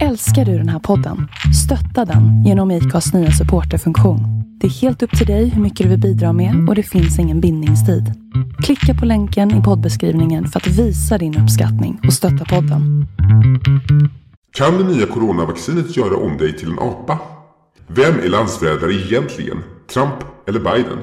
[0.00, 1.28] Älskar du den här podden?
[1.64, 4.20] Stötta den genom IKAs nya supporterfunktion.
[4.60, 7.18] Det är helt upp till dig hur mycket du vill bidra med och det finns
[7.18, 8.12] ingen bindningstid.
[8.62, 13.06] Klicka på länken i poddbeskrivningen för att visa din uppskattning och stötta podden.
[14.52, 17.18] Kan det nya coronavaccinet göra om dig till en apa?
[17.88, 19.58] Vem är landsförrädare egentligen?
[19.94, 20.14] Trump
[20.46, 20.98] eller Biden?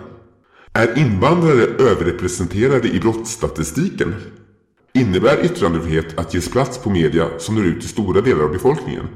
[0.74, 4.16] Är invandrare överrepresenterade i brottsstatistiken?
[4.94, 9.08] Innebär yttrandefrihet att ges plats på media som når ut till stora delar av befolkningen?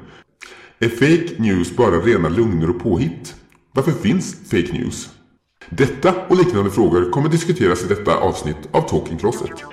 [0.78, 3.34] Är fake news bara rena lögner och påhitt?
[3.72, 5.08] Varför finns fake news?
[5.70, 9.64] Detta och liknande frågor kommer diskuteras i detta avsnitt av Talking Crosset.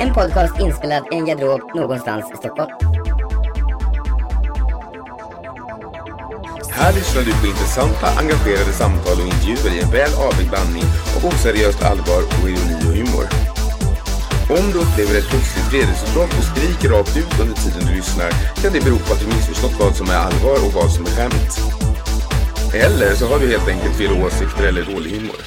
[0.00, 3.01] En podcast inspelad i en garderob någonstans i Stockholm.
[6.74, 10.86] Här lyssnar du på intressanta, engagerade samtal och intervjuer i en väl avvägd blandning
[11.16, 13.26] av oseriöst allvar och ironi och humor.
[14.56, 18.72] Om du upplever ett plötsligt vredesutbrott och skriker rakt ut under tiden du lyssnar kan
[18.72, 21.52] det bero på att du missförstått vad som är allvar och vad som är skämt.
[22.84, 25.40] Eller så har du helt enkelt fel åsikter eller dålig humor.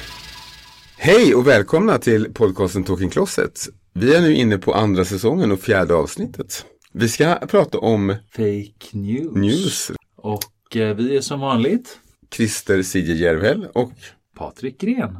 [0.96, 3.56] Hej och välkomna till podcasten Talking Closet.
[3.92, 6.64] Vi är nu inne på andra säsongen och fjärde avsnittet.
[6.92, 9.34] Vi ska prata om Fake news.
[9.34, 9.90] news.
[10.22, 10.40] Och
[10.76, 12.00] eh, vi är som vanligt
[12.34, 13.92] Christer Sigge Järvel och
[14.36, 15.18] Patrik Gren.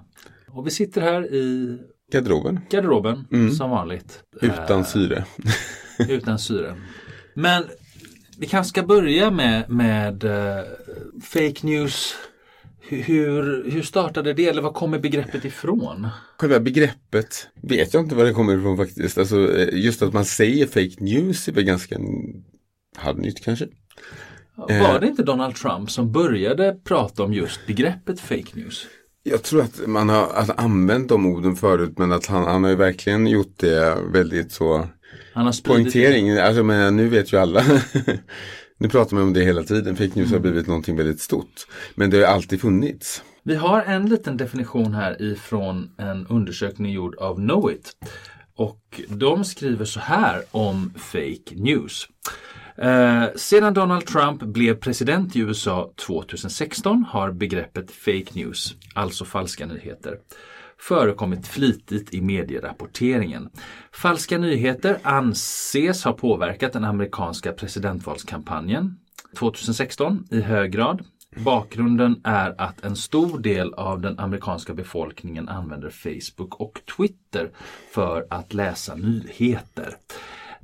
[0.48, 1.78] Och vi sitter här i
[2.12, 3.24] garderoben garderoben
[3.56, 4.22] som vanligt.
[4.42, 5.24] utan Eh, syre.
[6.08, 6.76] utan syre.
[7.34, 7.64] Men
[8.38, 10.64] vi kanske ska börja med, med eh,
[11.22, 12.14] fake news.
[12.88, 16.08] Hur- Hur, startade det eller var kommer begreppet ifrån?
[16.38, 19.18] Själva begreppet vet jag inte var det kommer ifrån faktiskt.
[19.18, 19.36] Alltså,
[19.72, 21.98] just att man säger fake news är väl ganska
[22.96, 23.68] halvnytt kanske.
[24.68, 24.82] Eh.
[24.82, 28.86] Var det inte Donald Trump som började prata om just begreppet fake news?
[29.22, 32.70] Jag tror att man har alltså, använt de orden förut men att han, han har
[32.70, 34.88] ju verkligen gjort det väldigt så
[35.34, 36.38] Han har poängtering.
[36.38, 37.62] Alltså, men nu vet ju alla.
[38.78, 39.96] nu pratar man om det hela tiden.
[39.96, 41.66] Fake news har blivit någonting väldigt stort.
[41.94, 43.22] Men det har alltid funnits.
[43.42, 47.92] Vi har en liten definition här ifrån en undersökning gjord av Knowit.
[48.56, 52.08] Och de skriver så här om fake news.
[52.78, 59.66] Eh, sedan Donald Trump blev president i USA 2016 har begreppet fake news, alltså falska
[59.66, 60.18] nyheter,
[60.78, 63.50] förekommit flitigt i medierapporteringen.
[63.92, 68.98] Falska nyheter anses ha påverkat den amerikanska presidentvalskampanjen
[69.38, 71.04] 2016 i hög grad.
[71.36, 77.50] Bakgrunden är att en stor del av den amerikanska befolkningen använder Facebook och Twitter
[77.92, 79.96] för att läsa nyheter.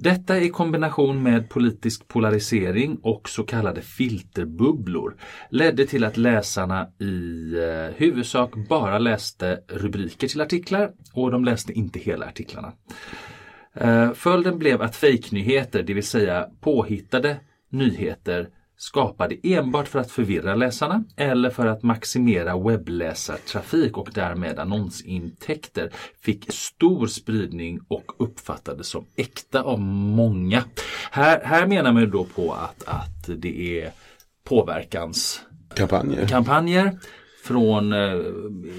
[0.02, 5.16] Detta i kombination med politisk polarisering och så kallade filterbubblor
[5.50, 11.72] ledde till att läsarna i eh, huvudsak bara läste rubriker till artiklar och de läste
[11.72, 12.72] inte hela artiklarna.
[13.74, 17.36] Eh, Följden blev att fejknyheter, det vill säga påhittade
[17.70, 18.48] nyheter
[18.82, 26.52] skapade enbart för att förvirra läsarna eller för att maximera webbläsartrafik och därmed annonsintäkter fick
[26.52, 30.64] stor spridning och uppfattades som äkta av många.
[31.10, 33.90] Här, här menar man ju då på att, att det är
[34.44, 36.98] påverkanskampanjer Kampanjer.
[37.42, 38.20] Från eh,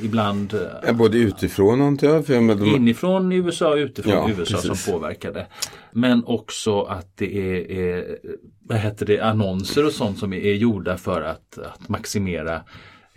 [0.04, 2.26] ibland eh, Ja, Både utifrån antar jag.
[2.26, 4.84] För jag de, Inifrån USA och utifrån Ja, USA precis.
[4.84, 5.48] som påverkade.
[5.92, 8.18] Men också att det är, är
[8.68, 12.62] vad heter det, annonser och sånt som är, är gjorda för att, att maximera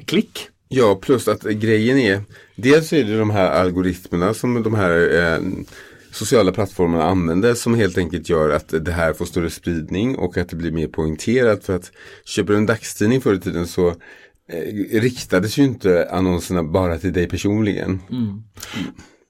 [0.05, 0.49] klick.
[0.69, 2.21] Ja, plus att grejen är,
[2.57, 5.41] dels är det de här algoritmerna som de här eh,
[6.11, 10.49] sociala plattformarna använder som helt enkelt gör att det här får större spridning och att
[10.49, 11.65] det blir mer poängterat.
[11.65, 11.93] För att
[12.25, 13.95] köper du en dagstidning förr i tiden så
[14.49, 18.01] eh, riktades ju inte annonserna bara till dig personligen.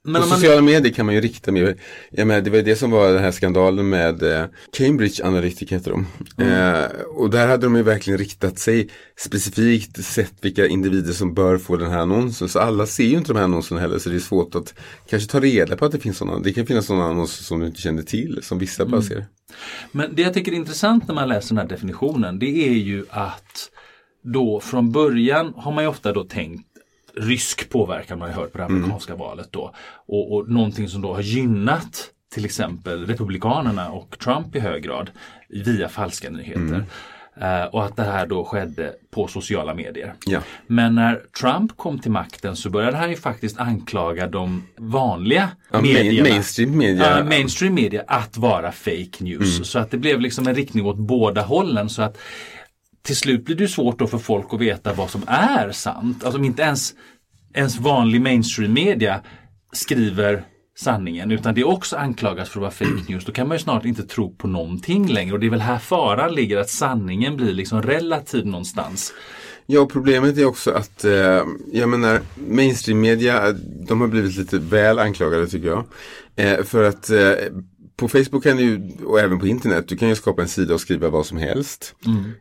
[0.06, 1.77] Men På man, sociala medier kan man ju rikta mer.
[2.10, 5.75] Jag menar, det var ju det som var den här skandalen med eh, Cambridge Analytica
[5.75, 6.06] heter de.
[6.44, 8.88] Eh, och där hade de ju verkligen riktat sig
[9.19, 12.48] specifikt sett vilka individer som bör få den här annonsen.
[12.48, 14.74] Så alla ser ju inte de här annonserna heller så det är svårt att
[15.10, 16.39] kanske ta reda på att det finns sådana.
[16.39, 19.27] Det kan finnas sådana annonser som du inte känner till som vissa bara ser.
[19.92, 23.04] men det jag tycker är intressant när man läser den här definitionen det är ju
[23.10, 23.71] att
[24.33, 26.67] då från början har man ju ofta då tänkt
[27.17, 29.75] rysk påverkan man har hört på det amerikanska valet då.
[30.07, 35.11] Och, och någonting som då har gynnat till exempel Republikanerna och Trump i hög grad
[35.49, 36.84] via falska nyheter.
[37.41, 40.15] Eh, och att det här då skedde på sociala medier.
[40.27, 40.41] Ja.
[40.67, 45.81] Men när Trump kom till makten så började han ju faktiskt anklaga de vanliga Ja,
[45.81, 46.28] medierna.
[46.28, 47.19] mainstream media.
[47.19, 49.71] Ja, mainstream media att vara fake news.
[49.71, 51.89] Så att det blev liksom en riktning åt båda hållen.
[51.89, 52.19] Så att
[53.06, 56.24] till slut blir det svårt då för folk att veta vad som är sant.
[56.24, 56.94] Alltså om inte ens
[57.54, 59.20] ens vanlig mainstream media
[59.72, 60.44] skriver
[60.78, 63.24] sanningen utan det också anklagas för att vara fake news.
[63.24, 65.78] Då kan man ju snart inte tro på någonting längre och det är väl här
[65.78, 69.12] faran ligger att sanningen blir liksom relativ någonstans.
[69.66, 73.53] Ja, problemet är också att eh, jag menar mainstream media,
[73.88, 75.84] de har blivit lite väl anklagade tycker jag.
[76.36, 77.32] Eh, för att eh,
[77.97, 80.81] på Facebook kan du, och även på internet, du kan ju skapa en sida och
[80.81, 81.95] skriva vad som helst.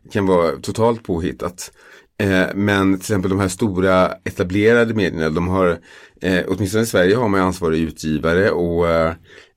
[0.04, 1.72] Det kan vara totalt påhittat.
[2.18, 5.80] Eh, men till exempel de här stora etablerade medierna, de har,
[6.22, 9.14] eh, åtminstone i Sverige har man ansvarig utgivare och eh,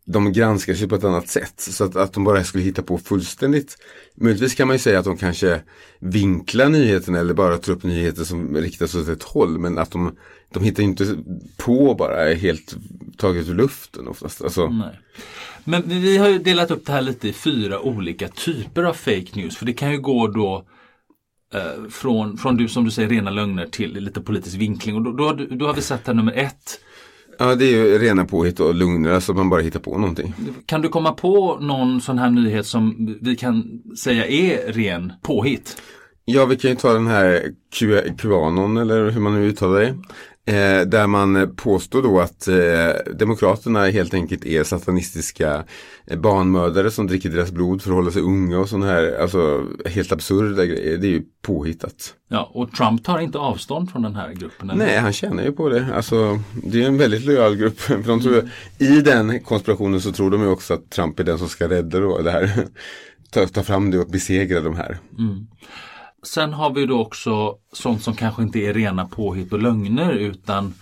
[0.06, 1.54] de granskar sig på ett annat sätt.
[1.56, 3.76] Så att, att de bara skulle hitta på fullständigt.
[4.16, 5.60] Möjligtvis kan man ju säga att de kanske
[6.00, 9.58] vinklar nyheterna eller bara tar upp nyheter som riktas åt ett håll.
[9.58, 10.16] Men att de,
[10.54, 11.16] de hittar inte
[11.56, 12.76] på bara helt
[13.16, 14.42] taget ur luften oftast.
[14.42, 14.98] Alltså, Nej.
[15.64, 19.26] Men vi har ju delat upp det här lite i fyra olika typer av fake
[19.34, 19.56] news.
[19.56, 20.64] För det kan ju gå då
[21.54, 24.96] eh, från, från du som du säger rena lögner till lite politisk vinkling.
[24.96, 26.80] Och då, då, då har vi sett här nummer ett.
[27.38, 30.34] ja, det är ju rena påhitt och lögner, alltså man bara hittar på någonting.
[30.66, 35.82] Kan du komma på någon sån här nyhet som vi kan säga är ren påhitt?
[36.24, 37.52] Ja, vi kan ju ta den här
[38.18, 39.94] Qanon eller hur man nu uttalar det.
[40.48, 45.64] Eh, där man påstår då att eh, Demokraterna helt enkelt är satanistiska
[46.06, 49.66] eh, barnmördare som dricker deras blod för att hålla sig unga och sådana här, alltså
[49.86, 50.98] helt absurda grejer.
[50.98, 52.14] Det är ju påhittat.
[52.28, 54.70] Ja, och Trump tar inte avstånd från den här gruppen.
[54.70, 54.86] eller?
[54.86, 55.86] Nej, han tjänar ju på det.
[55.94, 57.80] Alltså, det är en väldigt lojal grupp.
[57.80, 61.38] För de tror, I den konspirationen så tror de ju också att Trump är den
[61.38, 62.50] som ska rädda då det här.
[63.30, 64.98] Ta, ta fram det och besegra de här.
[66.22, 70.74] Sen har vi då också sånt som kanske inte är rena påhitt och lögner utan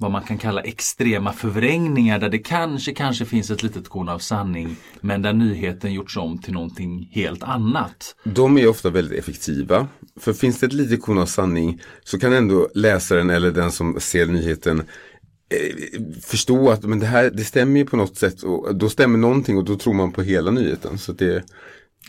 [0.00, 4.18] vad man kan kalla extrema förvrängningar där det kanske, kanske finns ett litet korn av
[4.18, 8.16] sanning men där nyheten gjorts om till någonting helt annat.
[8.24, 9.88] De är ofta väldigt effektiva.
[10.20, 14.00] För finns det ett litet korn av sanning så kan ändå läsaren eller den som
[14.00, 18.74] ser nyheten eh, förstå att men det här det stämmer ju på något sätt och
[18.74, 20.98] då stämmer någonting och då tror man på hela nyheten.
[20.98, 21.44] Så det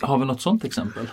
[0.02, 1.08] Har vi något sånt exempel?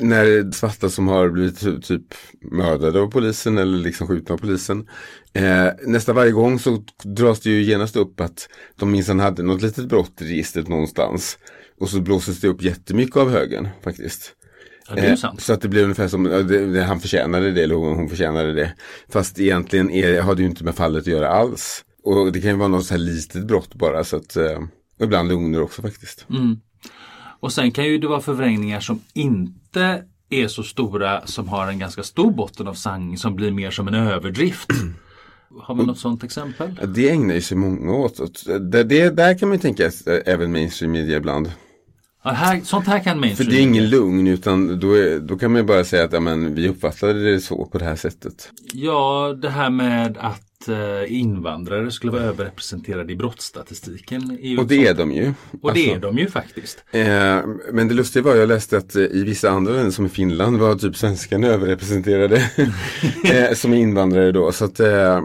[0.00, 2.14] När svarta som har blivit ty- typ
[2.52, 4.88] mördade av polisen eller liksom skjutna av polisen.
[5.32, 9.62] Eh, nästan varje gång så dras det ju genast upp att de minsann hade något
[9.62, 11.38] litet brott i registret någonstans.
[11.80, 14.32] Och så blåses det upp jättemycket av högen faktiskt.
[14.88, 15.36] Ja, det är ju Eh.
[15.38, 18.52] Så att det blir ungefär som, det, det, han förtjänade det eller hon, hon förtjänade
[18.54, 18.74] det.
[19.08, 21.84] Fast egentligen är, har det ju inte med fallet att göra alls.
[22.02, 24.58] Och det kan ju vara något så här litet brott bara så att, eh,
[24.98, 26.26] och ibland lögner också faktiskt.
[27.40, 31.78] Och sen kan ju det vara förvrängningar som inte är så stora som har en
[31.78, 34.68] ganska stor botten av sanning som blir mer som en överdrift.
[35.62, 36.78] Har vi något sånt exempel?
[36.94, 38.44] Det ägnar ju sig många åt.
[38.46, 39.90] Det, det, där kan man ju tänka eh,
[40.26, 41.50] även mainstream media ibland.
[42.24, 43.50] Ja, här, sånt här kan För mainstream.
[43.50, 46.20] det är ingen lugn utan då, är, då kan man ju bara säga att ja,
[46.20, 48.50] men, vi uppfattade det så på det här sättet.
[48.72, 50.45] Ja, det här med att
[51.08, 54.38] invandrare skulle vara överrepresenterade i brottsstatistiken.
[54.42, 55.34] Ju Och det är de ju.
[55.62, 56.84] Och det är Alltså, de ju faktiskt.
[56.90, 57.40] eh,
[57.72, 60.58] men det lustiga var, jag läste att eh, i vissa andra länder som i Finland
[60.58, 62.36] var typ svenskarna överrepresenterade
[63.32, 64.52] eh, som invandrare då.
[64.52, 65.20] Så att eh,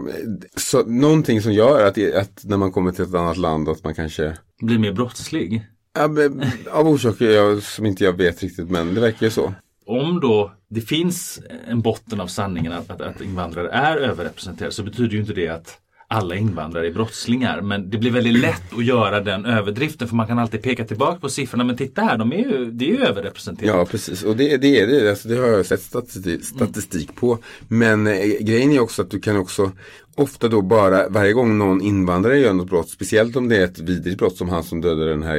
[0.56, 3.94] så, någonting som gör att, att när man kommer till ett annat land att man
[3.94, 5.66] kanske Blir mer brottslig.
[6.70, 9.54] av orsaker jag, som inte jag vet riktigt men det verkar ju så.
[9.86, 14.82] Om då det finns en botten av sanningen att, att, att invandrare är överrepresenterade så
[14.82, 15.78] betyder ju inte det att
[16.12, 17.60] alla invandrare är brottslingar.
[17.60, 21.20] Men det blir väldigt lätt att göra den överdriften för man kan alltid peka tillbaka
[21.20, 21.64] på siffrorna.
[21.64, 23.76] Men titta här, de är ju, det är ju överrepresenterat.
[23.76, 24.22] Ja, precis.
[24.22, 25.10] Och det, det är det.
[25.10, 27.38] Alltså, det har jag sett statistik, statistik på.
[27.68, 29.72] Men eh, grejen är också att du kan också
[30.14, 33.78] ofta då bara, varje gång någon invandrare gör något brott, speciellt om det är ett
[33.78, 35.38] vidrigt brott som han som dödade den här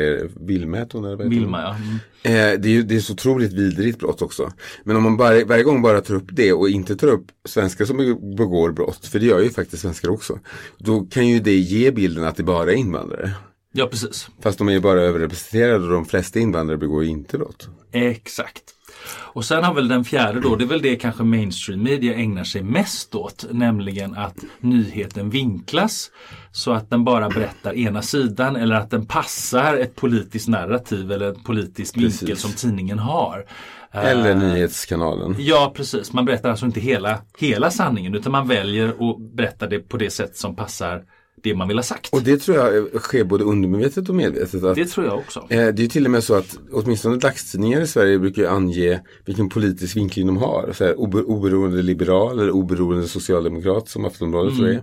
[0.94, 1.30] hon?
[1.30, 1.76] Vilma, ja.
[1.76, 2.00] Mm.
[2.24, 4.52] Eh, det, är ju, det är så otroligt vidrigt brott också.
[4.84, 7.86] Men om man bara, varje gång bara tar upp det och inte tar upp svenskar
[7.86, 7.98] som
[8.38, 10.40] begår brott, för det gör ju faktiskt svenskar också,
[10.78, 13.32] då kan ju det ge bilden att det bara är invandrare.
[13.72, 14.28] Ja, precis.
[14.42, 17.68] Fast de är ju bara överrepresenterade och de flesta invandrare begår ju inte brott.
[17.92, 18.73] Exakt.
[19.10, 22.44] Och sen har väl den fjärde då, det är väl det kanske mainstream media ägnar
[22.44, 26.12] sig mest åt, nämligen att nyheten vinklas
[26.52, 31.30] så att den bara berättar ena sidan eller att den passar ett politiskt narrativ eller
[31.30, 32.42] en politisk vinkel Precis.
[32.42, 33.46] som tidningen har.
[33.92, 35.36] Eller Eh, nyhetskanalen.
[35.40, 39.80] Ja precis, man berättar alltså inte hela, hela sanningen utan man väljer att berätta det
[39.80, 41.04] på det sätt som passar
[41.44, 42.10] det man vill ha sagt.
[42.14, 44.64] Och det tror jag sker både undermedvetet och medvetet.
[44.64, 45.40] Att, Det tror jag också.
[45.50, 49.50] eh, det är till och med så att åtminstone dagstidningar i Sverige brukar ange vilken
[49.50, 50.72] politisk vinkling de har.
[50.74, 54.82] Så här, obe, oberoende liberal eller oberoende socialdemokrat som Aftonbladet tror jag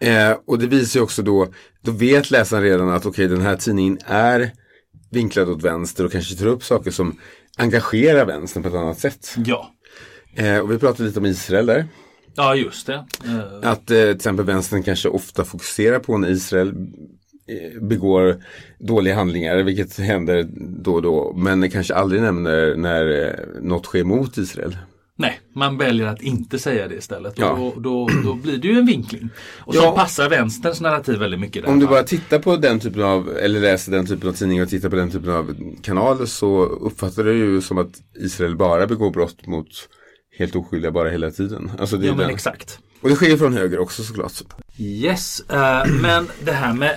[0.00, 0.30] är.
[0.30, 1.48] eh, Och det visar ju också då,
[1.82, 4.50] då vet läsaren redan att okej den här tidningen är
[5.10, 7.18] vinklad åt vänster och kanske tar upp saker som
[7.58, 9.34] engagerar vänstern på ett annat sätt.
[9.46, 9.70] Ja.
[10.36, 11.84] Eh, och vi pratade lite om Israel där.
[12.36, 13.04] Ja, just det.
[13.24, 16.68] Eh, Att eh, till exempel vänstern kanske ofta fokuserar på när Israel
[17.48, 18.36] eh, begår
[18.78, 20.46] dåliga handlingar, vilket händer
[20.82, 24.76] då och då, men kanske aldrig nämner när eh, något sker mot Israel.
[25.18, 27.34] Nej, man väljer att inte säga det istället.
[27.38, 27.50] Ja.
[27.50, 29.28] Och då, då, då blir det ju en vinkling.
[29.58, 29.80] Och Ja.
[29.80, 31.64] som passar vänsterns narrativ väldigt mycket.
[31.66, 34.68] Om du bara tittar på den typen av, eller läser den typen av tidningar och
[34.70, 37.90] tittar på den typen av kanaler så uppfattar du ju som att
[38.20, 39.68] Israel bara begår brott mot
[40.38, 41.70] helt oskyldiga bara hela tiden.
[41.78, 42.34] Alltså det Ja, men den.
[42.34, 42.78] exakt.
[43.00, 44.32] Och det sker från höger också såklart.
[44.78, 46.96] Yes, eh, men det här med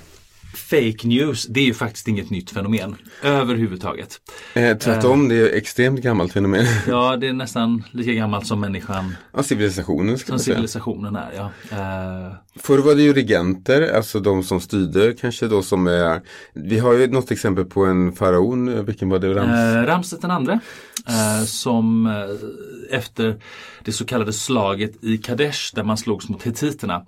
[0.54, 4.22] fake news, det är ju faktiskt inget nytt fenomen överhuvudtaget.
[4.54, 6.66] Eh, tvärtom, det är extremt gammalt fenomen.
[6.88, 11.32] Ja, det är nästan lika gammalt som människan, Ja, civilisationen ska som civilisationen är.
[11.36, 11.52] Ja.
[11.72, 16.22] Eh, Förr var det ju regenter, alltså de som styrde kanske då som är
[16.54, 19.34] Vi har ju något exempel på en faraon, vilken var det?
[19.34, 19.76] Rams?
[19.76, 20.60] Eh, Ramses den andre
[21.08, 23.42] eh, som eh, efter
[23.84, 27.06] det så kallade slaget i Kadesh där man slogs mot hetiterna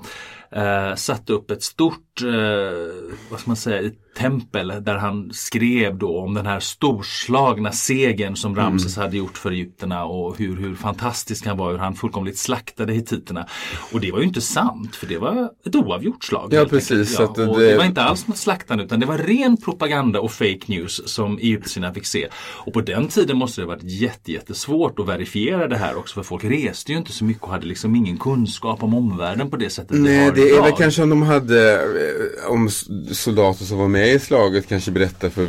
[0.52, 6.20] eh, satte upp ett stort eh, vad ska man säga, tempel där han skrev då
[6.20, 11.46] om den här storslagna segern som Ramses hade gjort för egyptierna och hur, hur fantastisk
[11.46, 13.48] han var, hur han fullkomligt slaktade hetiterna.
[13.92, 16.54] Och det var ju inte sant för det var ett oavgjort slag.
[16.54, 20.20] Ja, precis, och det- det var inte alls något slaktande utan det var ren propaganda
[20.20, 22.28] och fake news som egyptierna fick se.
[22.66, 26.14] Och på den tiden måste det ha varit jätte, jättesvårt att verifiera det här också
[26.14, 29.58] för folk reste ju inte så mycket och hade liksom ingen kunskap om omvärlden på
[29.58, 32.70] det sättet Nej, har det är väl kanske om de hade eh, Om
[33.12, 35.48] soldater som var med i slaget kanske berättar för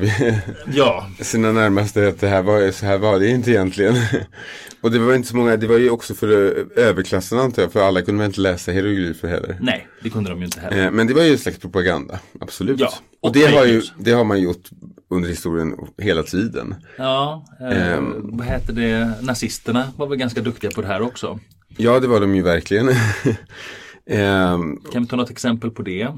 [0.72, 3.94] Ja, sina närmaste att det här var, så här var det inte egentligen.
[4.80, 7.72] Och det var inte så många, det var ju också för eh, överklassen antar jag,
[7.72, 9.56] för alla kunde väl inte läsa hieroglyfer heller.
[9.60, 10.84] nej det kunde de ju inte heller.
[10.84, 12.80] Eh, Men det var ju en slags propaganda, absolut.
[12.80, 14.70] Ja, och och det har, ju, det har man gjort
[15.10, 16.74] under historien hela tiden.
[16.98, 18.36] Ja, eh, Ehm.
[18.36, 21.38] vad heter det, nazisterna var väl ganska duktiga på det här också.
[21.76, 22.88] Ja, det var de ju verkligen.
[24.06, 26.08] Ehm, Kan vi ta något exempel på det?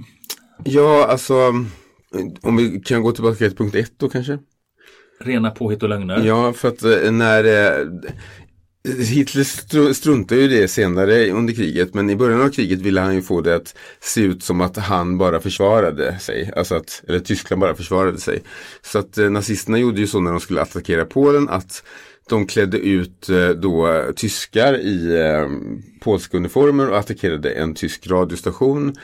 [0.65, 1.65] ja, alltså
[2.41, 4.39] om vi kan gå tillbaka till punkt ett då kanske.
[5.21, 6.25] Rena påhitt och lögner.
[6.25, 7.87] Ja, för att eh, när eh,
[8.99, 13.15] Hitler stru- struntade ju det senare under kriget men i början av kriget ville han
[13.15, 16.53] ju få det att se ut som att han bara försvarade sig.
[16.57, 18.43] Alltså att, eller Tyskland bara försvarade sig.
[18.83, 21.83] Så att eh, nazisterna gjorde ju så när de skulle attackera Polen att
[22.29, 25.49] de klädde ut då tyskar i eh,
[26.01, 28.95] polska uniformer och attackerade en tysk radiostation.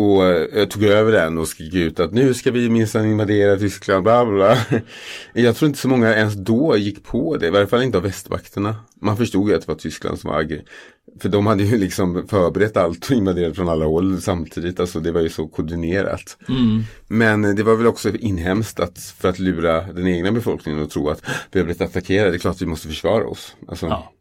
[0.00, 4.02] Och eh, tog över den och skrek ut att nu ska vi minsann invadera Tyskland,
[4.02, 4.56] bla bla.
[5.32, 8.04] Jag tror inte så många ens då gick på det, i varje fall inte av
[8.04, 8.76] västvakterna.
[9.00, 10.62] Man förstod ju att det var Tyskland som var agg.
[11.20, 14.80] För de hade ju liksom förberett allt och invaderat från alla håll samtidigt.
[14.80, 16.36] Alltså det var ju så koordinerat.
[17.08, 21.08] Men det var väl också inhemskt att för att lura den egna befolkningen och tro
[21.08, 23.56] att vi har blivit attackerade, det är klart att vi måste försvara oss.
[23.68, 24.12] Alltså, Ja.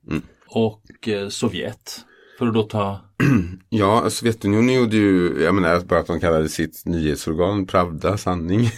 [0.48, 2.00] Och eh, Sovjet.
[2.40, 3.09] För att då ta
[3.70, 8.66] Ja, Sovjetunionen gjorde ju, jag menar bara att de kallade sitt nyhetsorgan Pravda, sanning.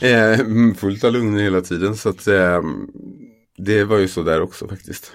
[0.00, 0.38] eh,
[0.76, 1.96] fullt av lögner hela tiden.
[1.96, 2.62] Så att eh,
[3.56, 5.12] det var ju så där också faktiskt.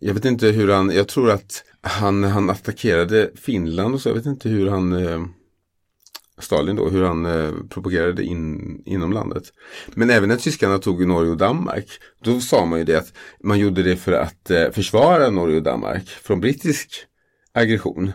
[0.00, 4.14] Jag vet inte hur han, jag tror att han, han attackerade Finland och så, jag
[4.14, 5.24] vet inte hur han eh,
[6.38, 9.44] Stalin då, hur han eh, propagerade in, inom landet.
[9.94, 11.88] Men även när tyskarna tog Norge och Danmark,
[12.24, 13.12] då sa man ju det att
[13.44, 17.06] man gjorde det för att eh, försvara Norge och Danmark från brittisk
[17.56, 18.12] aggression.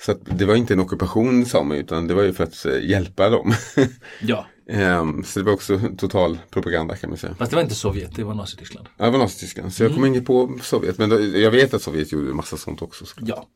[0.00, 2.78] Så det var inte en ockupation sa man utan det var ju för att eh,
[2.90, 3.54] hjälpa dem.
[4.20, 7.34] Ja, Ehm, så det var också total propaganda kan man säga.
[7.34, 8.86] fast det var inte Sovjet, det var Nazityskland.
[8.96, 9.72] Ja, det var Nazityskland.
[9.72, 12.56] Så jag kommer inte på Sovjet, men då, jag vet att Sovjet gjorde en massa
[12.56, 13.04] sånt också.
[13.20, 13.46] Ja.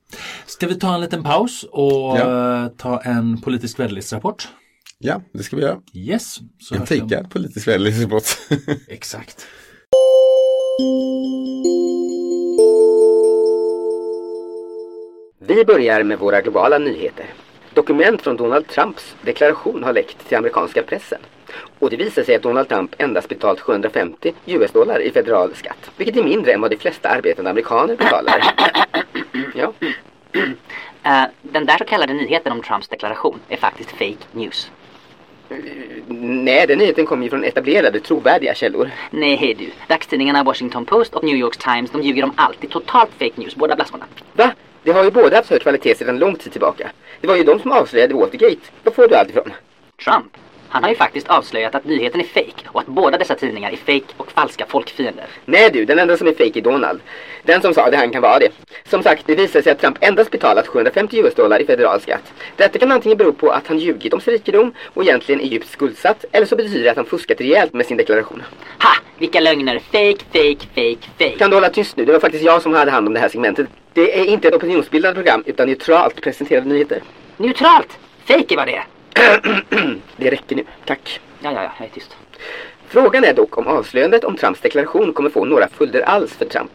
[0.47, 2.65] Ska vi ta en liten paus och Ja.
[2.65, 4.49] eh, ta en politisk väderleksrapport?
[4.99, 5.79] Ja, det ska vi göra.
[5.95, 6.39] Yes.
[6.61, 8.25] Så En om- fejkad politisk väderleksrapport.
[8.89, 9.47] Exakt.
[15.41, 17.27] Vi börjar med våra globala nyheter.
[17.75, 21.19] Dokument från Donald Trumps deklaration har läckt till amerikanska pressen.
[21.79, 25.91] Och det visar sig att Donald Trump endast betalt 750 US-dollar i federal skatt.
[25.97, 28.55] Vilket är mindre än vad de flesta arbetande amerikaner betalar.
[29.55, 29.73] Ja.
[31.03, 34.71] Eh, den där så kallade nyheten om Trumps deklaration är faktiskt fake news.
[36.09, 38.91] Nej, den nyheten kommer ju från etablerade, trovärdiga källor.
[39.11, 42.71] Nej du, dagstidningarna Washington Post och New York Times de ljuger om allt.
[42.71, 44.05] totalt fake news, båda blaskorna.
[44.33, 44.53] Va?
[44.89, 46.91] De har ju båda haft hög kvalitet sedan lång tid tillbaka.
[47.21, 48.57] Det var ju de som avslöjade Watergate.
[48.85, 49.53] Var får du allt ifrån?
[50.05, 50.37] Trump,
[50.69, 53.77] han har ju faktiskt avslöjat att nyheten är fake och att båda dessa tidningar är
[53.77, 55.27] fake och falska folkfiender.
[55.45, 57.01] Nej du, den enda som är fake är Donald.
[57.43, 58.49] Den som sa det, han kan vara det.
[58.85, 62.33] Som sagt, det visar sig att Trump endast betalat 750 US-dollar i federal skatt.
[62.57, 65.71] Detta kan antingen bero på att han ljugit om sin rikedom och egentligen är djupt
[65.71, 68.43] skuldsatt eller så betyder det att han fuskat rejält med sin deklaration.
[68.79, 68.91] Ha!
[69.19, 69.79] Vilka lögner!
[69.79, 71.39] Fake, fake, fake, fake.
[71.39, 72.05] Kan du hålla tyst nu?
[72.05, 73.69] Det var faktiskt jag som hade hand om det här segmentet.
[73.93, 77.03] Det är inte ett opinionsbildande program utan neutralt presenterade nyheter.
[77.37, 77.99] Neutralt!
[78.25, 78.85] Fake är vad det är.
[80.17, 80.65] Det räcker nu.
[80.85, 81.21] Tack.
[81.43, 82.17] Ja, ja, ja, jag är tyst.
[82.89, 86.71] Frågan är dock om avslöjandet om Trumps deklaration kommer få några följder alls för Trump.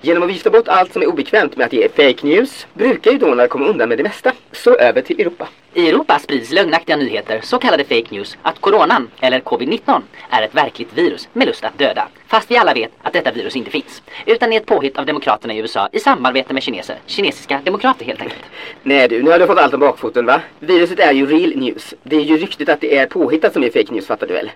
[0.00, 3.18] Genom att vifta bort allt som är obekvämt med att ge fake news brukar ju
[3.18, 4.32] Donald komma undan med det mesta.
[4.52, 5.48] Så över till Europa.
[5.78, 10.54] I Europa sprids lögnaktiga nyheter, så kallade fake news, att coronan, eller covid-19, är ett
[10.54, 12.08] verkligt virus med lust att döda.
[12.26, 14.02] Fast vi alla vet att detta virus inte finns.
[14.26, 16.96] Utan är ett påhitt av demokraterna i USA i samarbete med kineser.
[17.06, 18.42] Kinesiska demokrater helt enkelt.
[18.82, 20.40] Nej du, nu har du fått allt om bakfoten va?
[20.58, 21.94] Viruset är ju real news.
[22.02, 24.50] Det är ju ryktet att det är påhittat som är fake news fattar du väl?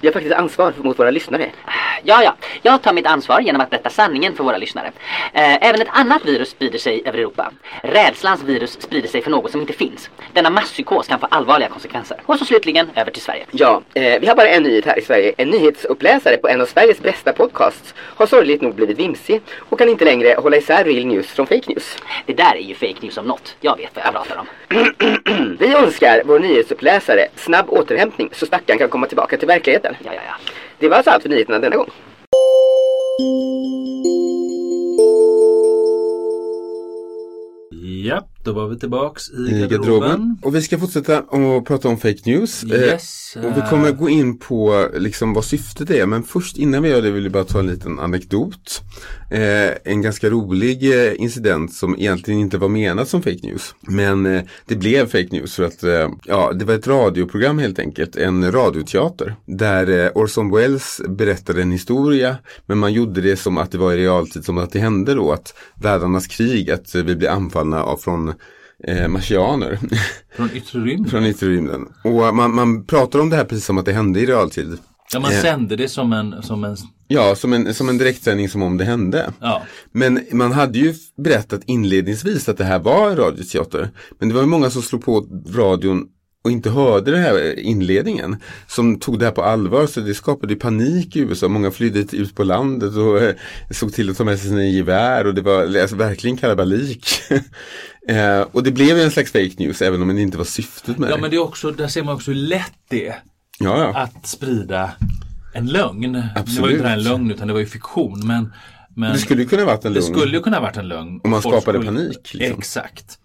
[0.00, 1.50] Vi har faktiskt ansvar mot våra lyssnare.
[2.02, 2.36] Ja, ja.
[2.62, 4.92] Jag tar mitt ansvar genom att berätta sanningen för våra lyssnare.
[5.32, 7.50] Eh, även ett annat virus sprider sig över Europa.
[7.82, 10.10] Rädslans virus sprider sig för något som inte finns.
[10.32, 12.16] Denna masspsykos kan få allvarliga konsekvenser.
[12.26, 13.44] Och så slutligen över till Sverige.
[13.50, 15.34] Ja, eh, vi har bara en nyhet här i Sverige.
[15.36, 19.88] En nyhetsuppläsare på en av Sveriges bästa podcasts har sorgligt nog blivit vimsig och kan
[19.88, 21.96] inte längre hålla isär real news från fake news.
[22.26, 23.56] Det där är ju fake news om något.
[23.60, 24.46] Jag vet vad jag pratar om.
[25.60, 29.96] Vi önskar vår nyhetsuppläsare snabb återhämtning så stackaren kan komma tillbaka till verkligheten.
[30.04, 30.52] Ja, ja, ja.
[30.78, 31.90] Det var alltså allt för nyheterna denna gång.
[38.04, 40.38] Ja, då var vi tillbaks i i garderoben.
[40.42, 42.64] Och vi ska fortsätta att prata om fake news.
[42.64, 43.36] Eh, Yes.
[43.36, 46.06] Och vi kommer gå in på liksom vad syftet är.
[46.06, 48.82] Men först innan vi gör det vill jag bara ta en liten anekdot.
[49.30, 53.74] Eh, en ganska rolig eh, incident som egentligen inte var menad som fake news.
[53.80, 57.78] Men eh, det blev fake news för att eh, ja, det var ett radioprogram helt
[57.78, 58.16] enkelt.
[58.16, 59.34] En radioteater.
[59.46, 62.36] Där eh, Orson Welles berättade en historia.
[62.66, 65.32] Men man gjorde det som att det var i realtid som att det hände då.
[65.32, 68.34] Att världarnas krig, att eh, vi blir anfallna av från
[68.86, 69.78] eh, marsianer.
[70.36, 71.10] Från yttre rymden.
[71.10, 71.86] Från yttre rymden.
[72.04, 74.78] Och man, man pratar om det här precis som att det hände i realtid.
[75.12, 75.40] Ja, man Eh.
[75.42, 76.76] sände det som en, som en
[77.08, 79.32] Ja, som en, som en direktsändning som om det hände.
[79.40, 79.62] ja.
[79.92, 83.90] Men man hade ju berättat inledningsvis att det här var en radioteater.
[84.18, 86.06] Men det var ju många som slog på radion
[86.44, 88.36] och inte hörde den här inledningen.
[88.66, 91.48] Som tog det här på allvar så det skapade panik i USA.
[91.48, 93.34] Många flydde ut på landet och eh,
[93.70, 97.08] såg till att ta med sig sina gevär och det var alltså, verkligen kalabalik.
[98.08, 100.98] eh, och det blev ju en slags fake news även om det inte var syftet
[100.98, 101.20] med ja, det.
[101.22, 103.16] men det är också, där ser man också hur lätt det är
[103.60, 103.98] Ja, ja.
[103.98, 104.90] att sprida
[105.54, 106.12] en lögn.
[106.12, 106.76] Det var ju Absolut.
[106.76, 108.26] inte en lögn utan det var ju fiktion.
[108.26, 108.52] Men,
[108.96, 110.14] men Det skulle ju kunna varit en det lugn.
[110.14, 111.20] skulle ju kunna ha varit en lögn.
[111.24, 112.58] Om man skapade skulle- panik, liksom.
[112.58, 113.18] Exakt.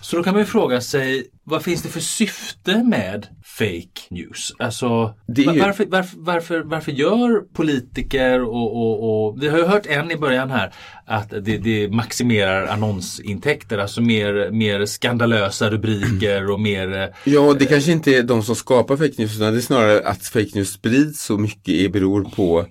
[0.00, 4.52] Så då kan man ju fråga sig, vad finns det för syfte med fake news?
[4.58, 9.86] Alltså, ju- varför, varför, varför, varför gör politiker och, och, och, vi har ju hört
[9.86, 10.72] en i början här,
[11.06, 17.66] att det, det maximerar annonsintäkter, alltså mer, mer skandalösa rubriker och mer eh, Ja, det
[17.66, 20.72] kanske inte är de som skapar fake news utan det är snarare att fake news
[20.72, 22.66] sprids så mycket beror på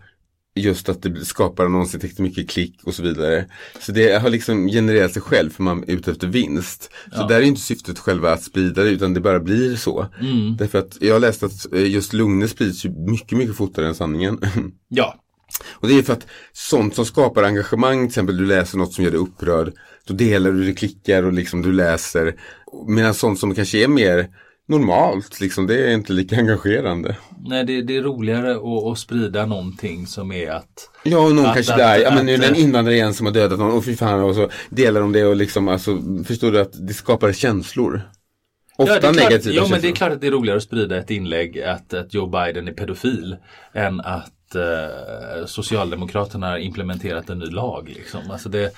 [0.57, 3.45] just att det skapar annonsintäkter, mycket klick och så vidare.
[3.79, 6.91] Så det har liksom genererat sig själv för man är ute efter vinst.
[7.15, 10.07] Så där är inte syftet själva att sprida det utan det bara blir så.
[10.57, 14.39] Därför att jag har läst att eh, just lugner sprids mycket, mycket fortare än sanningen.
[14.89, 15.15] Ja,
[15.73, 19.03] Och det är för att sånt som skapar engagemang, till exempel du läser något som
[19.03, 19.73] gör dig upprörd,
[20.07, 22.35] då delar du det, klickar och liksom du läser.
[22.87, 24.27] Medan sånt som kanske är mer
[24.67, 27.15] normalt, liksom, det är inte lika engagerande.
[27.45, 31.45] nej det, det är roligare att, att sprida någonting som är att Ja, och någon
[31.45, 33.59] Att- kanske att- där, ja men nu är det en invandrare igen som har dödat
[33.59, 36.87] någon, och fy fan, och så delar de det och liksom, alltså, förstår du att
[36.87, 38.01] det skapar känslor?
[38.79, 40.57] Ofta Ja, det är klart, negativa ja, men det är klart att det är roligare
[40.57, 43.35] att sprida ett inlägg att, att Joe Biden är pedofil
[43.73, 47.89] än att eh, Socialdemokraterna har implementerat en ny lag.
[47.95, 48.19] Liksom.
[48.31, 48.71] Alltså det,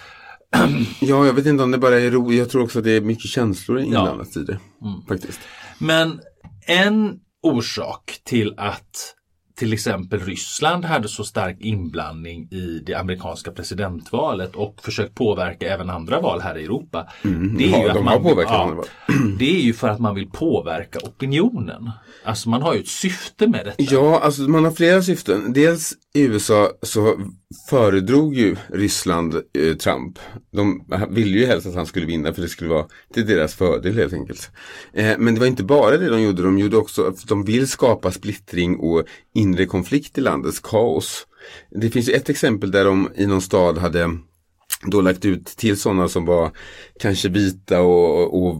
[1.02, 3.02] Ja, jag vet inte om det bara är roligt, jag tror också att det är
[3.02, 4.60] mycket känslor inblandat i det.
[4.82, 5.02] Mm.
[5.08, 5.39] Faktiskt.
[5.80, 6.20] Men
[6.68, 9.15] en orsak till att
[9.60, 15.89] till exempel Ryssland hade så stark inblandning i det amerikanska presidentvalet och försökt påverka även
[15.89, 17.08] andra val här i Europa.
[17.22, 17.72] det, är Mm.
[17.72, 18.86] Ja, ju att de man, har påverkat ja, andra val.
[19.39, 21.92] det är ju för att man vill påverka opinionen.
[22.24, 23.96] Alltså man har ju ett syfte med detta.
[23.96, 25.54] Ja, alltså man har flera syften.
[25.54, 27.19] Dels i USA så
[27.69, 30.19] föredrog ju Ryssland eh, Trump.
[30.52, 33.95] De ville ju helst att han skulle vinna för det skulle vara till deras fördel
[33.95, 34.50] helt enkelt.
[34.93, 37.67] Eh, men det var inte bara det de gjorde, de gjorde också att de vill
[37.67, 41.28] skapa splittring och inre konflikt i landets kaos.
[41.72, 44.17] Det finns ju ett exempel där de i någon stad hade
[44.86, 46.52] då lagt ut till sådana som var
[47.00, 48.58] kanske vita och, och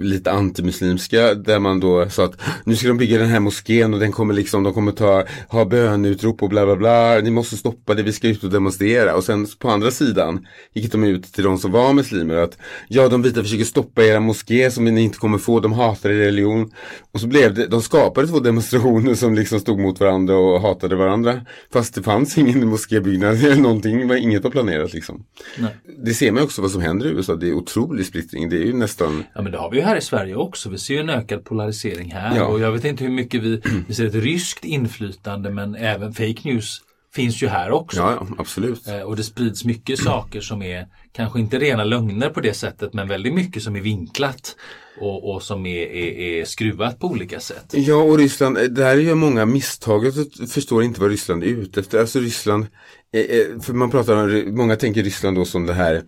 [0.00, 4.00] lite antimuslimska där man då sa att nu ska de bygga den här moskén och
[4.00, 7.94] den kommer liksom, de kommer ta, ha bönutrop och bla bla bla, ni måste stoppa
[7.94, 9.16] det, vi ska ut och demonstrera.
[9.16, 13.08] Och sen på andra sidan gick de ut till de som var muslimer att ja,
[13.08, 16.70] de vita försöker stoppa era moské som ni inte kommer få, de hatar er religion.
[17.12, 20.96] Och så blev det, de skapade två demonstrationer som liksom stod mot varandra och hatade
[20.96, 21.40] varandra.
[21.72, 25.24] Fast det fanns ingen moskébyggnad eller någonting, inget var planerat liksom.
[25.58, 25.76] Nej.
[26.04, 27.34] Det ser man också vad som händer i USA.
[27.34, 28.48] Det är otrolig splittring.
[28.48, 29.24] Det är ju nästan...
[29.34, 30.70] Ja men det har vi ju här i Sverige också.
[30.70, 32.36] Vi ser ju en ökad polarisering här.
[32.36, 32.44] Ja.
[32.44, 36.40] Och jag vet inte hur mycket vi, vi ser ett ryskt inflytande men även fake
[36.44, 36.80] news
[37.14, 37.98] finns ju här också.
[37.98, 38.88] Ja, absolut.
[38.88, 42.94] Eh, Och det sprids mycket saker som är kanske inte rena lögner på det sättet
[42.94, 44.56] men väldigt mycket som är vinklat
[45.00, 47.64] och, och som är, är, är skruvat på olika sätt.
[47.72, 50.06] Ja, och Ryssland, eh, där gör många misstag.
[50.06, 50.14] Jag
[50.50, 52.00] förstår inte vad Ryssland är ute efter.
[52.00, 52.66] Alltså Ryssland,
[53.12, 56.02] eh, för man pratar om, många tänker Ryssland då som det här,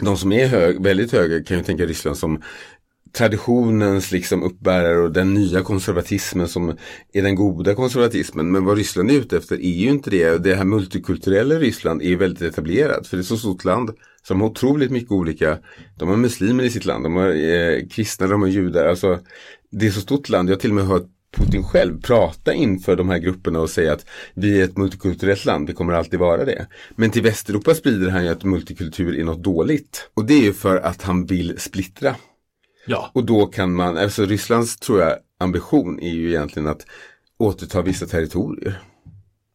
[0.00, 2.42] de som är hög, väldigt höga kan ju tänka Ryssland som
[3.16, 6.76] traditionens liksom uppbärare och den nya konservatismen som
[7.12, 8.52] är den goda konservatismen.
[8.52, 10.38] Men vad Ryssland är ute efter är ju inte det.
[10.38, 13.06] Det här multikulturella Ryssland är ju väldigt etablerat.
[13.06, 13.90] För det är så stort land.
[14.22, 15.58] Så de har otroligt mycket olika.
[15.98, 17.04] De har muslimer i sitt land.
[17.04, 18.86] De har eh, kristna, de har judar.
[18.86, 19.18] Alltså
[19.70, 20.48] det är så stort land.
[20.48, 23.92] Jag har till och med hört Putin själv prata inför de här grupperna och säga
[23.92, 26.66] att vi är ett multikulturellt land, det kommer alltid vara det.
[26.94, 30.10] Men till Västeuropa sprider han ju att multikultur är något dåligt.
[30.14, 32.16] Och det är ju för att han vill splittra.
[32.86, 36.86] Ja, Och då kan man, alltså Rysslands tror jag ambition är ju egentligen att
[37.38, 38.80] återta vissa territorier.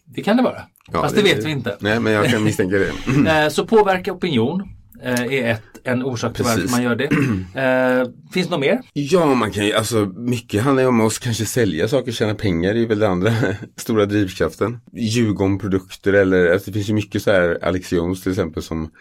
[0.06, 0.62] det kan det vara.
[0.92, 1.78] Ja, Fast det, vet vi inte.
[1.80, 2.92] Nej, men jag kan misstänka det.
[3.44, 4.64] Eh, Så påverka opinion
[5.04, 7.06] eh, är ett, en orsak till varför man gör det.
[7.62, 8.82] Eh, Finns det något mer?
[8.94, 12.76] Ja, man kan ju, alltså mycket handlar ju om att kanske sälja saker, tjäna pengar
[12.76, 13.32] är väl det andra
[13.78, 14.80] stora drivkraften.
[14.94, 18.64] Ljuga om produkter eller, alltså det finns ju mycket så här, Alex Jones till exempel
[18.64, 18.92] som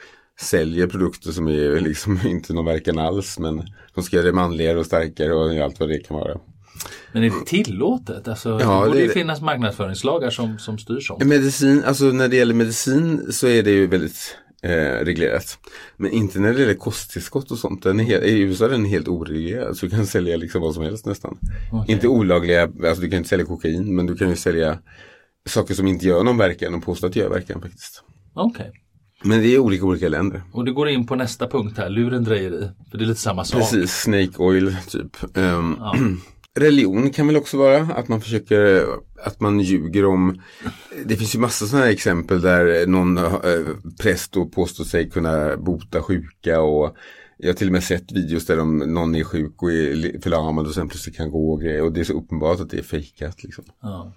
[0.41, 3.63] säljer produkter som är liksom inte någon verkan alls men
[3.95, 6.41] de ska göra det manligare och starkare och allt vad det kan vara.
[7.13, 8.29] Men är det tillåtet?
[8.29, 11.25] Alltså, Ja, det borde det ju finnas marknadföringslagar som, som styr sånt.
[11.25, 15.59] Medicin, alltså när det gäller medicin så är det ju väldigt eh, reglerat.
[15.97, 17.83] Men inte när det gäller kosttillskott och sånt.
[17.83, 19.77] Den är helt, I USA är den helt oreglerad.
[19.77, 21.39] Så du kan sälja liksom vad som helst nästan.
[21.73, 21.95] Okej.
[21.95, 24.79] Inte olagliga, alltså du kan inte sälja kokain men du kan ju sälja
[25.49, 28.05] saker som inte gör någon verkan och påstå att det gör verkan faktiskt.
[28.35, 28.73] Okej.
[29.23, 30.43] Men det är olika olika länder.
[30.53, 32.69] Och det går in på nästa punkt här, lurendrejeri.
[32.91, 33.61] För det är lite samma sak.
[33.61, 35.37] Precis, snake oil typ.
[35.37, 35.97] Ehm, Ja.
[36.55, 38.85] Religion kan väl också vara att man försöker,
[39.25, 40.41] att man ljuger om
[41.05, 43.33] Det finns ju massa sådana här exempel där någon eh,
[44.01, 46.97] präst då påstår sig kunna bota sjuka och
[47.39, 50.67] jag har till och med sett videos där de, någon är sjuk och är förlamad
[50.67, 52.83] och sen plötsligt kan gå och grejer och det är så uppenbart att det är
[52.83, 53.65] fejkat liksom.
[53.83, 54.13] Ja.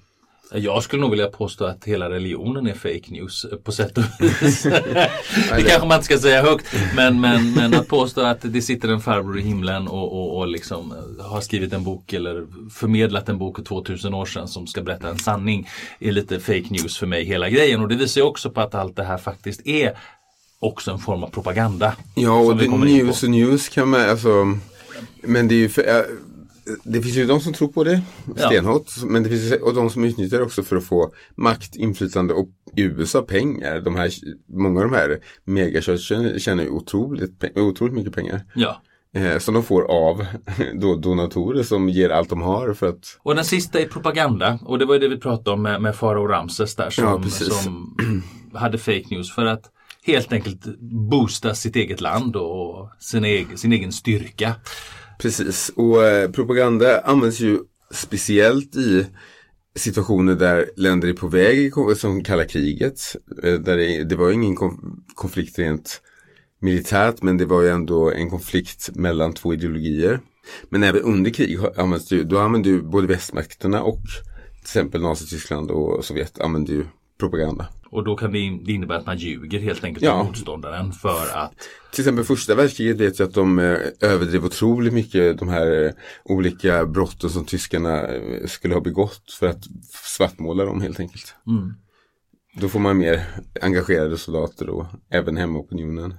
[0.51, 4.03] Jag skulle nog vilja påstå att hela religionen är fake news eh, på sätt och
[4.19, 4.63] vis.
[5.55, 6.65] det kanske man inte ska säga högt.
[6.95, 10.47] Men, men, men att påstå att det sitter en farbror i himlen och, och, och
[10.47, 14.67] liksom eh, har skrivit en bok eller förmedlat en bok för 2000 år sedan som
[14.67, 17.81] ska berätta en sanning är lite fake news för mig hela grejen.
[17.81, 19.97] Och det visar ju också på att allt det här faktiskt är
[20.59, 21.95] också en form av propaganda.
[22.15, 24.57] Ja, och det, news och news kan man, alltså
[25.21, 26.01] Men det är ju för, äh,
[26.83, 28.01] Det finns ju de som tror på det
[28.35, 28.47] Ja.
[28.47, 29.03] stenhårt.
[29.05, 32.33] Men det finns ju, och de som utnyttjar det också för att få makt, inflytande
[32.33, 33.81] och i USA pengar.
[33.81, 34.11] De här,
[34.47, 38.41] många av de här megachurchen tjänar ju otroligt, otroligt mycket pengar.
[38.55, 38.81] Ja.
[39.15, 40.25] Eh, som de får av
[40.73, 44.79] då, donatorer som ger allt de har för att Och den sista är propaganda och
[44.79, 47.97] det var ju det vi pratade om med, med Farao Ramses där som, Ja, som
[48.53, 49.63] hade fake news för att
[50.05, 50.65] helt enkelt
[51.09, 54.55] boosta sitt eget land och sin egen, sin egen styrka.
[55.23, 57.59] Precis, och eh, propaganda används ju
[57.91, 59.05] speciellt i
[59.75, 63.15] situationer där länder är på väg, som kalla kriget.
[63.43, 64.57] Eh, där det, det var ju ingen
[65.15, 66.01] konflikt rent
[66.61, 70.19] militärt, men det var ju ändå en konflikt mellan två ideologier.
[70.69, 74.01] Men även under krig används det ju, då använder ju både västmakterna och
[74.51, 76.85] till exempel Nazityskland och Sovjet använder ju
[77.19, 77.67] propaganda.
[77.93, 80.23] Och då kan det, in, det innebära att man ljuger helt enkelt Ja.
[80.23, 81.53] motståndaren för att
[81.91, 85.91] Till exempel första världskriget vet jag att de eh, överdrev otroligt mycket de här eh,
[86.23, 91.35] olika brotten som tyskarna eh, skulle ha begått för att svartmåla dem helt enkelt.
[91.47, 91.73] Mm.
[92.55, 93.25] Då får man mer
[93.61, 96.13] engagerade soldater och även hemmaopinionen.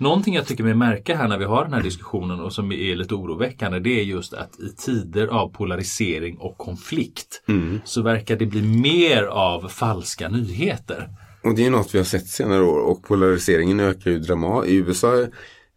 [0.00, 2.96] Någonting jag tycker mig märka här när vi har den här diskussionen och som är
[2.96, 7.42] lite oroväckande det är just att i tider av polarisering och konflikt
[7.84, 11.08] så verkar det bli mer av falska nyheter.
[11.42, 14.72] Och det är något vi har sett senare år och polariseringen ökar ju dramatiskt.
[14.72, 15.26] I USA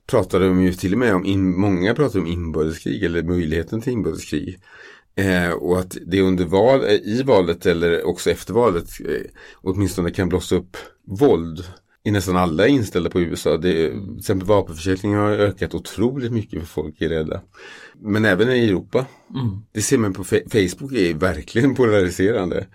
[0.09, 3.93] pratade de ju till och med om, in, många pratar om inbördeskrig eller möjligheten till
[3.93, 4.59] inbördeskrig.
[5.15, 10.11] Eh, och att det under val, eh, i valet eller också efter valet eh, åtminstone
[10.11, 11.63] kan blossa upp våld
[12.03, 13.57] i nästan alla inställda på USA.
[13.57, 17.41] Det, till exempel vapenförsäljningen har ökat otroligt mycket för folk är rädda.
[18.01, 19.05] Men även i Europa.
[19.71, 22.67] Det ser man på Facebook är verkligen polariserande.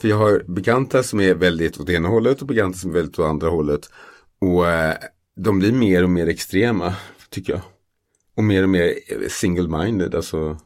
[0.00, 3.18] För jag har bekanta som är väldigt åt ena hållet och bekanta som är väldigt
[3.18, 3.90] åt andra hållet.
[4.40, 4.94] Och eh,
[5.36, 6.94] de blir mer och mer extrema,
[7.30, 7.62] tycker jag.
[8.36, 8.94] Och mer och mer
[9.28, 10.58] single-minded, alltså.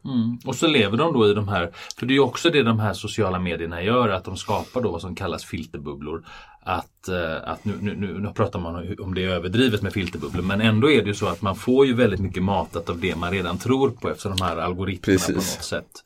[0.45, 2.81] Och så lever de då i de här, för det är ju också det de
[2.81, 6.25] här sociala medierna gör, att de skapar då vad som kallas filterbubblor.
[6.63, 10.43] Att, eh, att nu, nu, nu, nu pratar man om det är överdrivet med filterbubblor,
[10.43, 13.17] men ändå är det ju så att man får ju väldigt mycket matat av det
[13.17, 15.27] man redan tror på eftersom de här algoritmerna Precis.
[15.27, 16.05] på något sätt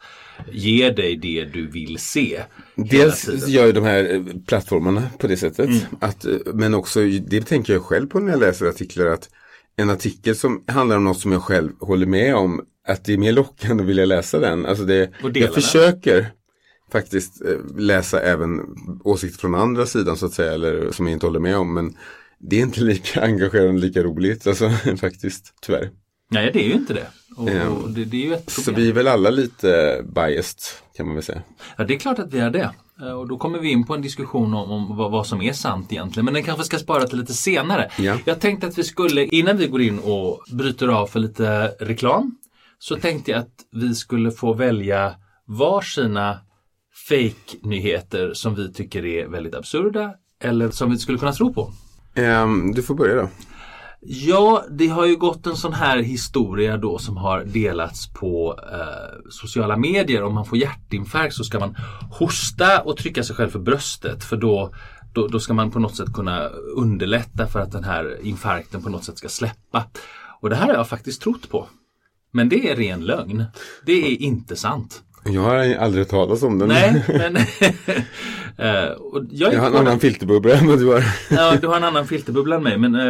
[0.52, 2.42] ger dig det du vill se.
[2.74, 5.70] Dels gör ju de här eh, plattformarna på det sättet.
[6.00, 9.28] Att, eh, men också, det tänker jag själv på när jag läser artiklar, att
[9.76, 13.18] en artikel som handlar om något som jag själv håller med om, att det är
[13.18, 14.66] mer lockande att vilja läsa den.
[14.66, 15.52] Alltså det, jag den.
[15.52, 16.30] försöker
[16.92, 18.60] faktiskt eh, läsa även
[19.04, 21.74] åsikter från andra sidan så att säga, eller som jag inte håller med om.
[21.74, 21.96] Men
[22.40, 25.90] det är inte lika engagerande, lika roligt, alltså faktiskt, tyvärr.
[26.30, 27.06] Nej, det är ju inte det.
[27.36, 30.60] Och, och det, det är ju ett Så vi är väl alla lite biased,
[30.96, 31.42] kan man väl säga.
[31.76, 32.70] Ja, det är klart att vi är det.
[33.00, 35.52] Eh, Och då kommer vi in på en diskussion om, om vad, vad som är
[35.52, 36.24] sant egentligen.
[36.24, 37.90] Men den kanske ska spara till lite senare.
[37.98, 38.18] Ja.
[38.24, 42.36] Jag tänkte att vi skulle, innan vi går in och bryter av för lite reklam,
[42.78, 45.14] så tänkte jag att vi skulle få välja
[45.46, 46.38] varsina
[47.08, 51.72] fake-nyheter som vi tycker är väldigt absurda eller som vi skulle kunna tro på.
[52.14, 53.28] Ehm, du får börja då.
[54.06, 59.30] Ja, det har ju gått en sån här historia då som har delats på eh,
[59.30, 60.22] sociala medier.
[60.22, 61.76] Om man får hjärtinfarkt så ska man
[62.10, 64.70] hosta och trycka sig själv för bröstet för då,
[65.12, 68.90] då, då ska man på något sätt kunna underlätta för att den här infarkten på
[68.90, 69.84] något sätt ska släppa.
[70.40, 71.68] Och det här har jag faktiskt trott på.
[72.30, 73.44] Men det är ren lögn.
[73.86, 75.03] Det är inte sant.
[75.24, 76.68] Jag har aldrig hört talas om den.
[76.68, 77.36] Nej, men...
[78.58, 81.04] eh, och jag, Jag har en annan filterbubbla än vad du har.
[81.30, 83.02] Ja, du har en annan filterbubbla än mig men eh,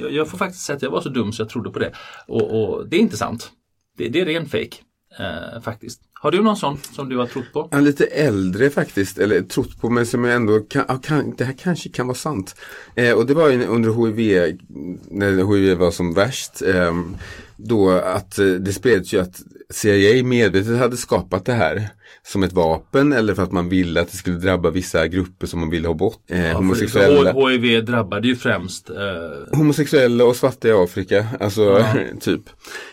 [0.00, 1.92] jag- jag får faktiskt säga att jag var så dum så jag trodde på det.
[2.28, 3.50] Och, och det är inte sant.
[3.98, 4.76] Det, det är ren fake
[5.18, 6.00] eh, faktiskt.
[6.20, 7.68] Har du någon sån som du har trott på?
[7.72, 11.54] Ja, lite äldre faktiskt, eller trott på men som jag ändå kan, kan det här
[11.58, 12.54] kanske kan vara sant.
[12.94, 14.56] Eh, och det var ju under HIV,
[15.10, 16.92] när HIV var som värst, eh,
[17.56, 19.40] då att det spreds ju att
[19.72, 21.88] CIA medvetet hade skapat det här
[22.26, 25.60] som ett vapen eller för att man ville att det skulle drabba vissa grupper som
[25.60, 26.30] man ville ha bort.
[26.30, 27.48] Eh, Ja, homosexuella.
[27.48, 31.84] HIV drabbade ju främst eh, homosexuella och svarta i Afrika, alltså
[32.20, 32.42] typ.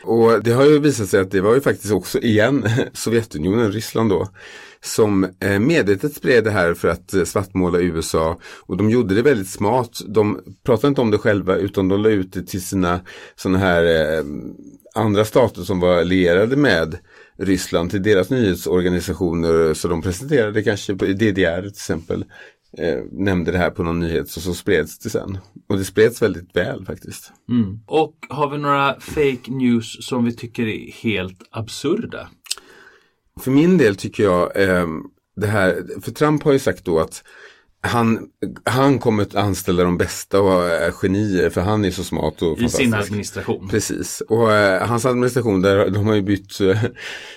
[0.03, 4.09] Och det har ju visat sig att det var ju faktiskt också igen Sovjetunionen, Ryssland
[4.09, 4.27] då,
[4.83, 8.37] som eh, medvetet spred det här för att eh, svartmåla USA.
[8.61, 9.99] Och de gjorde det väldigt smart.
[10.07, 12.99] De pratade inte om det själva utan de la ut det till sina
[13.35, 14.23] sådana här eh,
[14.95, 16.97] andra stater som var allierade med
[17.37, 19.73] Ryssland till deras nyhetsorganisationer.
[19.73, 22.25] Så de presenterade kanske på i DDR till exempel.
[22.77, 25.37] Eh, nämnde det här på någon nyhet så, så spreds det sen.
[25.69, 27.31] Och det spreds väldigt väl faktiskt.
[27.49, 27.79] mm.
[27.85, 32.29] Och har vi några fake news som vi tycker är helt absurda?
[33.39, 35.03] För min del tycker jag ehm,
[35.35, 37.23] det här, för Trump har ju sagt då att
[37.81, 38.27] han,
[38.63, 42.59] han kommer att anställa de bästa och är genier för han är så smart och
[42.59, 43.67] I sin administration.
[43.69, 46.83] Precis, och eh, hans administration där de har ju bytt, eh,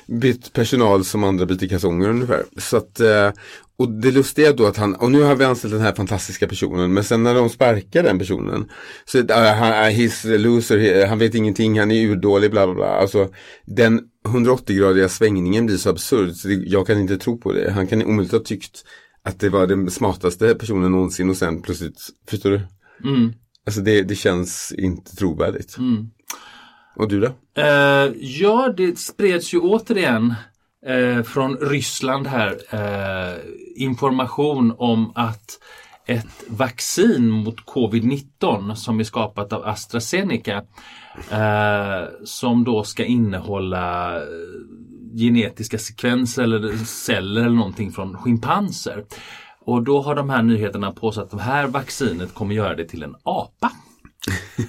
[0.06, 2.44] bytt personal som andra byter kalsonger ungefär.
[2.58, 3.30] Så att, eh,
[3.76, 6.48] och det lustiga är då att han, och nu har vi anställt den här fantastiska
[6.48, 8.70] personen, men sen när de sparkar den personen,
[9.04, 12.66] så uh, han, uh, he's a loser, he, han vet ingenting, han är urdålig, bla
[12.66, 12.86] bla bla.
[12.86, 13.28] Alltså
[13.66, 17.70] den 180-gradiga svängningen blir så absurd, så det, jag kan inte tro på det.
[17.70, 18.84] Han kan omöjligt ha tyckt
[19.24, 22.60] att det var den smartaste personen någonsin och sen plötsligt, förstår du?
[23.04, 23.32] Mm.
[23.66, 25.76] Alltså det, det känns inte trovärdigt.
[26.96, 27.26] Och du då?
[27.62, 30.34] Eh, ja, det spreds ju återigen
[30.86, 33.40] eh, från Ryssland här eh,
[33.76, 35.58] information om att
[36.06, 40.62] ett vaccin mot covid-19 som är skapat av AstraZeneca
[42.24, 44.22] som då ska innehålla eh,
[45.16, 49.04] genetiska sekvenser eller celler eller någonting från schimpanser.
[49.64, 53.02] Och då har de här nyheterna påstått att det här vaccinet kommer göra det till
[53.02, 53.72] en apa.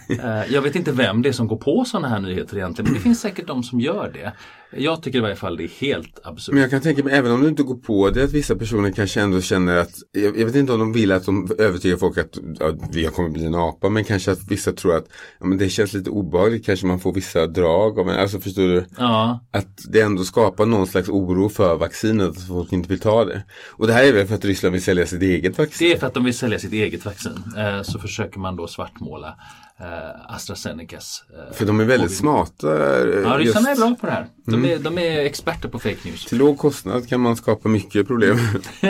[0.10, 2.94] Eh, Jag vet inte vem det är som går på sådana här nyheter egentligen men
[2.94, 4.34] det finns säkert de som gör det.
[4.78, 6.54] Jag tycker i varje fall det är helt absurt.
[6.54, 8.92] Men jag kan tänka mig, även om du inte går på det, att vissa personer
[8.92, 12.18] kanske ändå känner att, jag, jag vet inte om de vill att de övertygar folk
[12.18, 15.06] att ja, vi kommer bli en apa, men kanske att vissa tror att
[15.40, 18.64] ja, men det känns lite obehagligt, kanske man får vissa drag av en, alltså förstår
[18.64, 18.86] du?
[18.98, 23.26] Ja, Att det ändå skapar någon slags oro för vaccinet, att folk inte vill ta
[23.26, 23.44] det.
[23.70, 25.88] Och det här är väl för att Ryssland vill sälja sitt eget vaccin?
[25.88, 27.44] det är för att de vill sälja sitt eget vaccin.
[27.58, 29.36] Eh, Så försöker man då svartmåla
[29.80, 31.24] eh, AstraZenecas.
[31.50, 32.68] eh, För de är väldigt smarta.
[32.68, 34.28] eh, Ja, just ryssarna är bra på det här.
[34.46, 36.26] De är, de är experter på fake news.
[36.26, 38.38] Till låg kostnad kan man skapa mycket problem.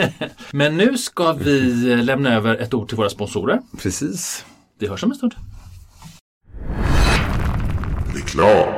[0.52, 1.60] Men nu ska vi
[1.96, 3.60] lämna över ett ord till våra sponsorer.
[3.78, 4.44] Precis.
[4.78, 5.34] Vi hörs om en stund.
[8.14, 8.74] Reklam.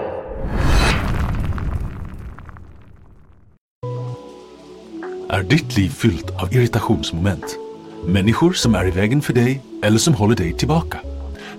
[5.29, 7.59] Är ditt liv fyllt av irritationsmoment?
[8.07, 10.99] Människor som är i vägen för dig eller som håller dig tillbaka?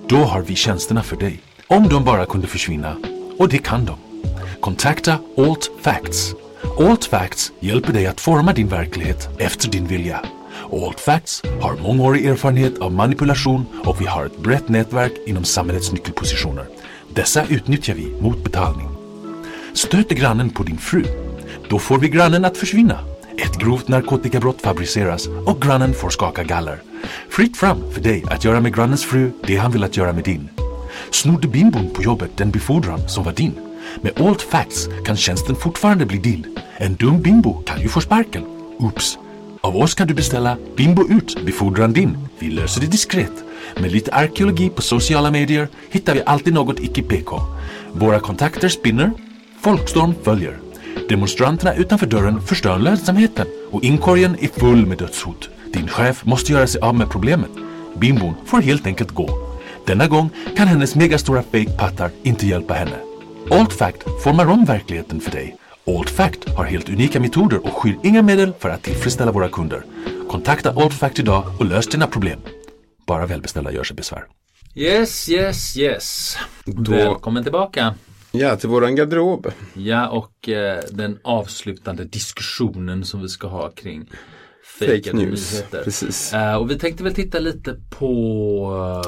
[0.10, 1.40] Då har vi tjänsterna för dig.
[1.68, 2.96] Om de bara kunde försvinna.
[3.38, 3.96] Och det kan de.
[4.60, 6.36] Kontakta Alt Facts.
[6.80, 10.26] Alt Facts hjälper dig att forma din verklighet efter din vilja.
[10.72, 15.92] Alt Facts har mångårig erfarenhet av manipulation och vi har ett brett nätverk inom samhällets
[15.92, 16.66] nyckelpositioner.
[17.14, 18.90] Dessa utnyttjar vi mot betalning.
[19.74, 21.04] Stöter grannen på din fru?
[21.70, 23.00] Då får vi grannen att försvinna.
[23.38, 26.82] Ett grovt narkotikabrott fabriceras och grannen får skaka galler.
[27.30, 30.24] Fritt fram för dig att göra med grannens fru det han vill att göra med
[30.24, 30.50] din.
[31.12, 33.54] Snodde bimbon på jobbet den befordran som var din?
[34.02, 36.58] Med old Facts kan tjänsten fortfarande bli din.
[36.78, 38.44] En dum bimbo kan ju få sparken.
[38.78, 39.18] Oops!
[39.62, 42.18] Av oss kan du beställa Bimbo ut, befordran din.
[42.40, 43.32] Vi löser det diskret.
[43.80, 47.40] Med lite arkeologi på sociala medier hittar vi alltid något icke-PK.
[47.94, 49.12] Våra kontakter spinner,
[49.62, 50.60] folkstorm följer.
[51.10, 55.50] Demonstranterna utanför dörren förstör lönsamheten och inkorgen är full med dödshot.
[55.74, 57.50] Din chef måste göra sig av med problemet.
[57.96, 59.30] Bimbon får helt enkelt gå.
[59.86, 62.98] Denna gång kan hennes megastora fake-pattar inte hjälpa henne.
[63.52, 65.56] Altfact formar om verkligheten för dig.
[65.88, 69.84] Altfact har helt unika metoder och skyr inga medel för att tillfredsställa våra kunder.
[70.30, 72.40] Kontakta Altfact idag och lös dina problem.
[73.08, 74.24] Bara välbeställda gör sig besvär.
[74.76, 76.38] Yes, yes, yes.
[76.66, 77.94] Då- Välkommen tillbaka.
[78.32, 79.48] Ja, till våran garderob.
[79.74, 84.10] Ja, och eh, den avslutande diskussionen som vi ska ha kring
[84.80, 85.52] Fake fejkade news.
[85.54, 85.84] nyheter.
[85.84, 86.34] Precis.
[86.34, 89.02] Eh, och vi tänkte väl titta lite på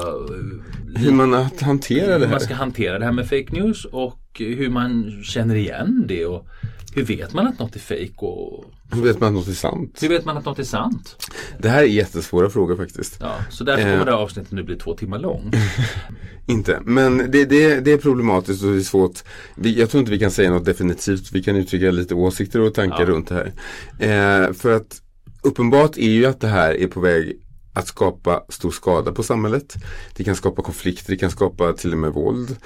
[0.96, 2.30] eh, Hur man att hantera det hur här.
[2.30, 6.46] man ska hantera det här med fake news och hur man känner igen det och
[6.94, 9.98] hur vet man att något är fake och Hur vet man att något är sant?
[10.02, 11.30] hur vet man att något är sant?
[11.58, 13.16] Det här är jättesvåra frågor faktiskt.
[13.20, 13.92] Ja, så därför Eh.
[13.92, 15.52] kommer det här avsnittet nu bli två timmar lång.
[16.46, 19.18] Inte, men det, det, det är problematiskt och det är svårt.
[19.56, 21.32] Vi, jag tror inte vi kan säga något definitivt.
[21.32, 23.06] Vi kan uttrycka lite åsikter och tankar Ja.
[23.06, 24.46] runt det här.
[24.46, 25.02] Eh, för att
[25.42, 27.36] uppenbart är ju att det här är på väg
[27.74, 29.74] att skapa stor skada på samhället.
[30.16, 32.56] Det kan skapa konflikter, det kan skapa till och med våld.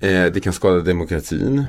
[0.00, 1.64] Eh, det kan skada demokratin.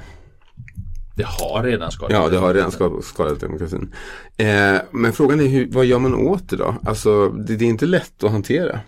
[1.16, 2.14] Det har redan skadat.
[2.14, 3.94] Ja, det har redan skadat, demokratin.
[4.38, 6.76] Eh, men frågan är hur, vad gör man åt det då?
[6.84, 8.80] Alltså, det, det är inte lätt att hantera.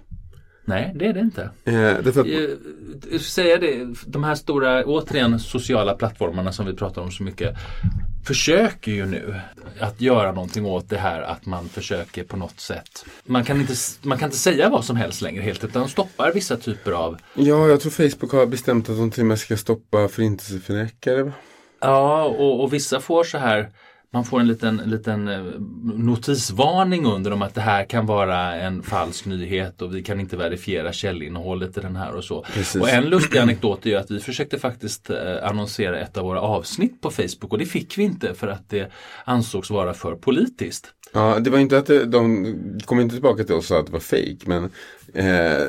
[0.66, 1.50] Nej, det är det inte.
[1.64, 2.18] Eh, att,
[3.12, 7.56] Eh, säga det, de här stora, återigen sociala plattformarna som vi pratar om så mycket
[8.28, 9.36] försöker ju nu
[9.80, 13.06] att göra någonting åt det här att man försöker på något sätt.
[13.24, 16.32] Man kan inte, man kan inte säga vad som helst längre helt utan de stoppar
[16.34, 19.58] vissa typer av ja, jag tror Facebook har bestämt att de till och med ska
[19.58, 21.32] stoppa förintelseförnekare.
[21.82, 23.70] Ja, och, och vissa får så här
[24.14, 25.44] man får en liten, liten eh,
[25.84, 30.38] notisvarning under om att det här kan vara en falsk nyhet och vi kan inte
[30.38, 32.42] verifiera källinnehållet i den här och så.
[32.54, 32.82] Precis.
[32.82, 37.02] Och en lustig anekdot är att vi försökte faktiskt eh, annonsera ett av våra avsnitt
[37.02, 38.92] på Facebook och det fick vi inte för att det
[39.26, 40.94] ansågs vara för politiskt.
[41.14, 43.86] Ja, det var inte att det, de kom inte tillbaka till oss och sa att
[43.86, 44.64] det var fake men
[45.14, 45.68] eh,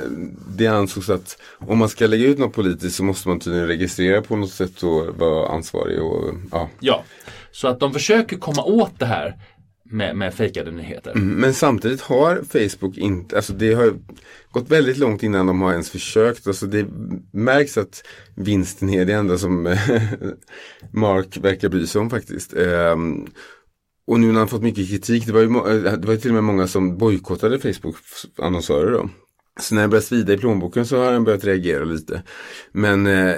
[0.56, 4.22] det ansågs att om man ska lägga ut något politiskt så måste man tydligen registrera
[4.22, 6.70] på något sätt och vara ansvarig och ja.
[6.80, 7.04] Ja,
[7.58, 9.36] så att de försöker komma åt det här
[9.84, 11.10] med, med fejkade nyheter.
[11.10, 13.94] Mm, Men samtidigt har Facebook inte, alltså det har
[14.50, 16.46] gått väldigt långt innan de har ens försökt.
[16.46, 16.86] Alltså det
[17.32, 19.62] märks att vinsten är det enda som
[20.92, 22.54] Mark verkar bry sig om faktiskt.
[22.54, 23.26] Um,
[24.06, 25.48] och nu när han fått mycket kritik, det var ju,
[25.80, 28.92] det var ju till och med många som bojkottade Facebook-annonsörer.
[28.92, 29.10] då.
[29.58, 32.22] Så när det började svida i plånboken så har den börjat reagera lite.
[32.72, 33.34] Men eh,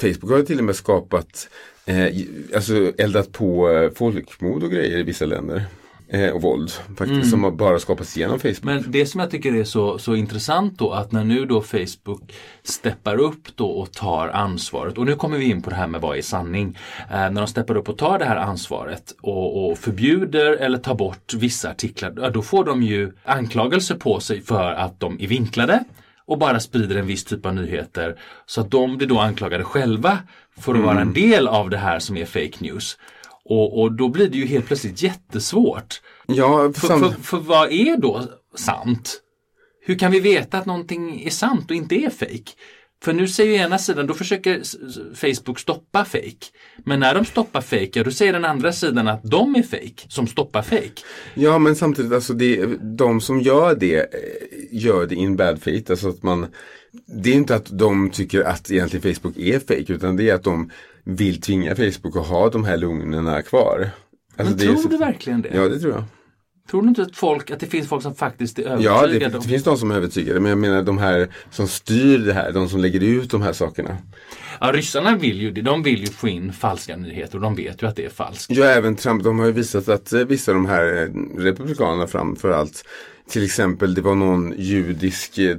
[0.00, 1.48] Facebook har till och med skapat,
[1.84, 2.06] eh,
[2.54, 5.64] alltså eldat på eh, folkmord och grejer i vissa länder.
[6.12, 8.62] Eh, och våld faktiskt, som har bara skapats genom Facebook.
[8.62, 12.32] Men det som jag tycker är så, så intressant då att när nu då Facebook
[12.62, 16.00] steppar upp då och tar ansvaret och nu kommer vi in på det här med
[16.00, 16.78] vad är sanning.
[17.10, 20.94] Eh, när de steppar upp och tar det här ansvaret och, och förbjuder eller tar
[20.94, 25.84] bort vissa artiklar, då får de ju anklagelser på sig för att de är vinklade
[26.24, 28.16] och bara sprider en viss typ av nyheter.
[28.46, 30.18] Så att de blir då anklagade själva
[30.60, 32.98] för att vara en del av det här som är fake news.
[33.44, 36.00] Och, och då blir det ju helt plötsligt jättesvårt.
[36.26, 38.22] Ja, för För, för, vad är då
[38.56, 39.20] sant?
[39.84, 42.52] Hur kan vi veta att någonting är sant och inte är fake?
[43.04, 44.62] För nu säger ju ena sidan, då försöker
[45.14, 46.46] Facebook stoppa fake.
[46.84, 50.26] Men när de stoppar fake, då säger den andra sidan att de är fake som
[50.26, 51.02] stoppar fake.
[51.34, 54.06] Ja men samtidigt, alltså det, de som gör det eh,
[54.70, 55.90] gör det in bad faith.
[55.90, 56.46] Alltså att man,
[57.22, 60.44] det är inte att de tycker att egentligen Facebook är fake utan det är att
[60.44, 60.70] de
[61.04, 63.90] vill tvinga Facebook att ha de här lugnerna kvar.
[64.36, 65.50] Alltså Men tror så- du verkligen det?
[65.54, 66.04] Ja det tror jag.
[66.70, 69.38] Tror du inte att, folk, att det finns folk som faktiskt är Ja, det, övertygade?
[69.38, 70.40] det finns de som är övertygade.
[70.40, 73.52] Men jag menar de här som styr det här, de som lägger ut de här
[73.52, 73.96] sakerna.
[74.60, 75.60] Ja, ryssarna vill ju, det.
[75.62, 78.50] de vill ju få in falska nyheter och de vet ju att det är falskt.
[78.50, 82.06] Ja, även Trump, de har ju visat att eh, vissa av de här eh, republikanerna
[82.06, 82.84] framförallt
[83.28, 85.56] till exempel det var någon judisk eh,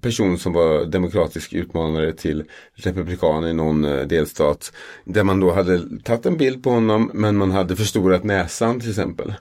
[0.00, 2.44] person som var demokratisk utmanare till
[2.74, 4.72] republikaner i någon eh, delstat.
[5.04, 8.90] Där man då hade tagit en bild på honom men man hade förstorat näsan till
[8.90, 9.34] exempel.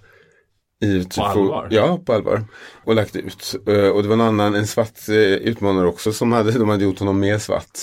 [0.82, 1.68] I typ På allvar?
[1.72, 2.46] Ja, på allvar.
[2.84, 3.56] Och lagt ut.
[3.68, 5.10] Eh, Och det var en annan, en svart
[5.42, 7.80] utmanare också som hade, de hade gjort honom mer svart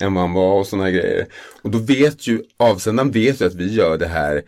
[0.00, 1.26] än vad han var och sådana grejer.
[1.62, 4.42] Och då vet ju, avsändaren vet ju att vi gör det här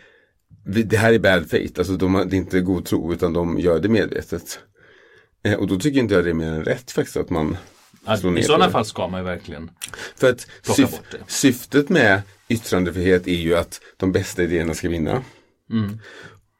[0.64, 3.80] det här är bad faith, alltså de det är inte god tro utan de gör
[3.80, 4.58] det medvetet.
[5.44, 7.56] Eh, och då tycker inte jag det är mer än rätt faktiskt att man
[8.20, 8.72] slår ner I sådana det.
[8.72, 9.70] fall ska man ju verkligen.
[10.16, 11.18] För att plocka syf- bort det.
[11.26, 15.22] syftet med yttrandefrihet är ju att de bästa idéerna ska vinna.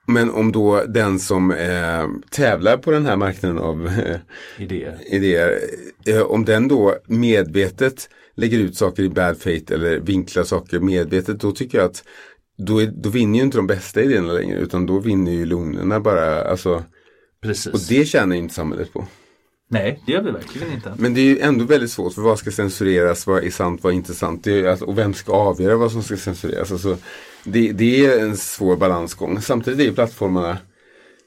[0.06, 4.16] Men om då den som eh, tävlar på den här marknaden av eh,
[4.58, 4.98] Idéer.
[5.06, 5.60] idéer,
[6.06, 11.40] eh, om den då medvetet lägger ut saker i bad faith eller vinklar saker medvetet,
[11.40, 12.04] då tycker jag att
[12.58, 16.00] då, är, då vinner ju inte de bästa idéerna längre, utan då vinner ju lugnerna
[16.00, 16.44] bara.
[16.44, 16.84] Alltså,
[17.42, 17.72] Precis.
[17.72, 19.06] och det tjänar ju inte samhället på.
[19.68, 20.94] Nej, det gör vi verkligen inte.
[20.98, 23.92] Men det är ju ändå väldigt svårt, för vad ska censureras, vad är sant, vad
[23.92, 24.44] är inte sant?
[24.44, 26.72] Det är, alltså, och vem ska avgöra vad som ska censureras?
[26.72, 26.98] Alltså,
[27.44, 29.40] det, det är en svår balansgång.
[29.40, 30.58] Samtidigt är ju plattformarna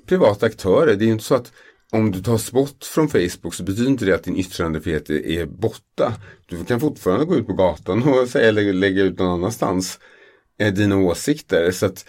[0.08, 0.96] privata aktörer.
[0.96, 1.52] Det är ju inte så att
[1.92, 5.46] om du tar bort från Facebook så betyder inte det att din yttrandefrihet är, är
[5.46, 6.14] borta.
[6.46, 10.00] Du kan fortfarande gå ut på gatan och säga, eller lägga ut någon annanstans
[10.60, 11.72] eh, dina åsikter.
[11.72, 12.06] Så att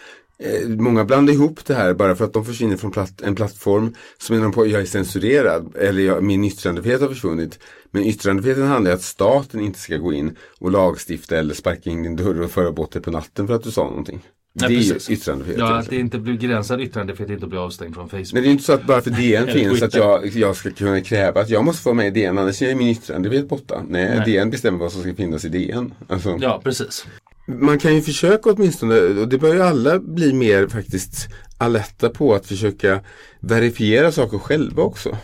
[0.67, 4.33] Många blandar ihop det här bara för att de försvinner från platt, en plattform så
[4.33, 7.59] menar de på att jag är censurerad eller jag, min yttrandefrihet har försvunnit.
[7.91, 12.03] Men yttrandefriheten handlar om att staten inte ska gå in och lagstifta eller sparka in
[12.03, 14.23] din dörr och föra bort dig på natten för att du sa någonting.
[14.61, 15.11] Nej, det är precis.
[15.11, 15.61] yttrandefrihet.
[15.61, 18.33] Ja, att det inte blir begränsad yttrandefrihet inte blir avstängd från Facebook.
[18.33, 21.01] Men det är inte så att bara för DN finns att jag, jag ska kunna
[21.01, 23.83] kräva att jag måste få med i DN annars är min yttrandefrihet borta.
[23.89, 24.33] Nej, Nej.
[24.33, 25.95] DN bestämmer vad som ska finnas i DN.
[26.09, 27.07] Alltså, Ja, precis.
[27.47, 31.29] Man kan ju försöka åtminstone, och det bör ju alla bli mer faktiskt
[31.59, 33.01] alerta på att försöka
[33.41, 35.17] verifiera saker själva också.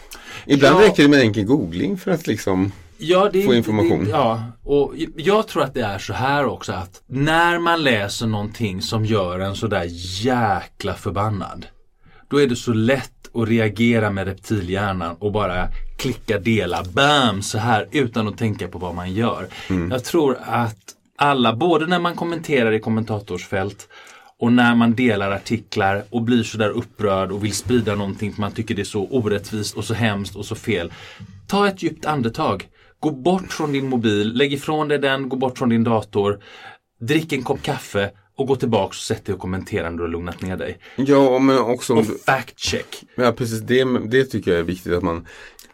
[0.47, 0.87] Ibland Ja.
[0.89, 4.05] räcker det med enkel googling för att liksom Ja, det, Få information.
[4.05, 8.27] Det, ja, och jag tror att det är så här också att när man läser
[8.27, 9.87] någonting som gör en sådär
[10.25, 11.67] jäkla förbannad.
[12.29, 15.69] Då är det så lätt att reagera med reptilhjärnan och bara
[15.99, 19.49] klicka dela, bam, så här utan att tänka på vad man gör.
[19.91, 20.77] Jag tror att
[21.23, 23.89] alla, både när man kommenterar i kommentatorsfält
[24.39, 28.53] och när man delar artiklar och blir sådär upprörd och vill sprida någonting för man
[28.53, 30.93] tycker det är så orättvist och så hemskt och så fel.
[31.49, 32.69] Ta ett djupt andetag.
[33.01, 36.41] Gå bort från din mobil, lägg ifrån dig den, gå bort från din dator.
[37.01, 40.11] Drick en kopp kaffe och gå tillbaks och sätt dig och kommentera när du har
[40.11, 40.79] lugnat ner dig.
[40.97, 43.03] Ja, men också Och fact check.
[43.15, 43.61] Ja, precis.
[43.61, 45.27] Det, det tycker jag är viktigt att man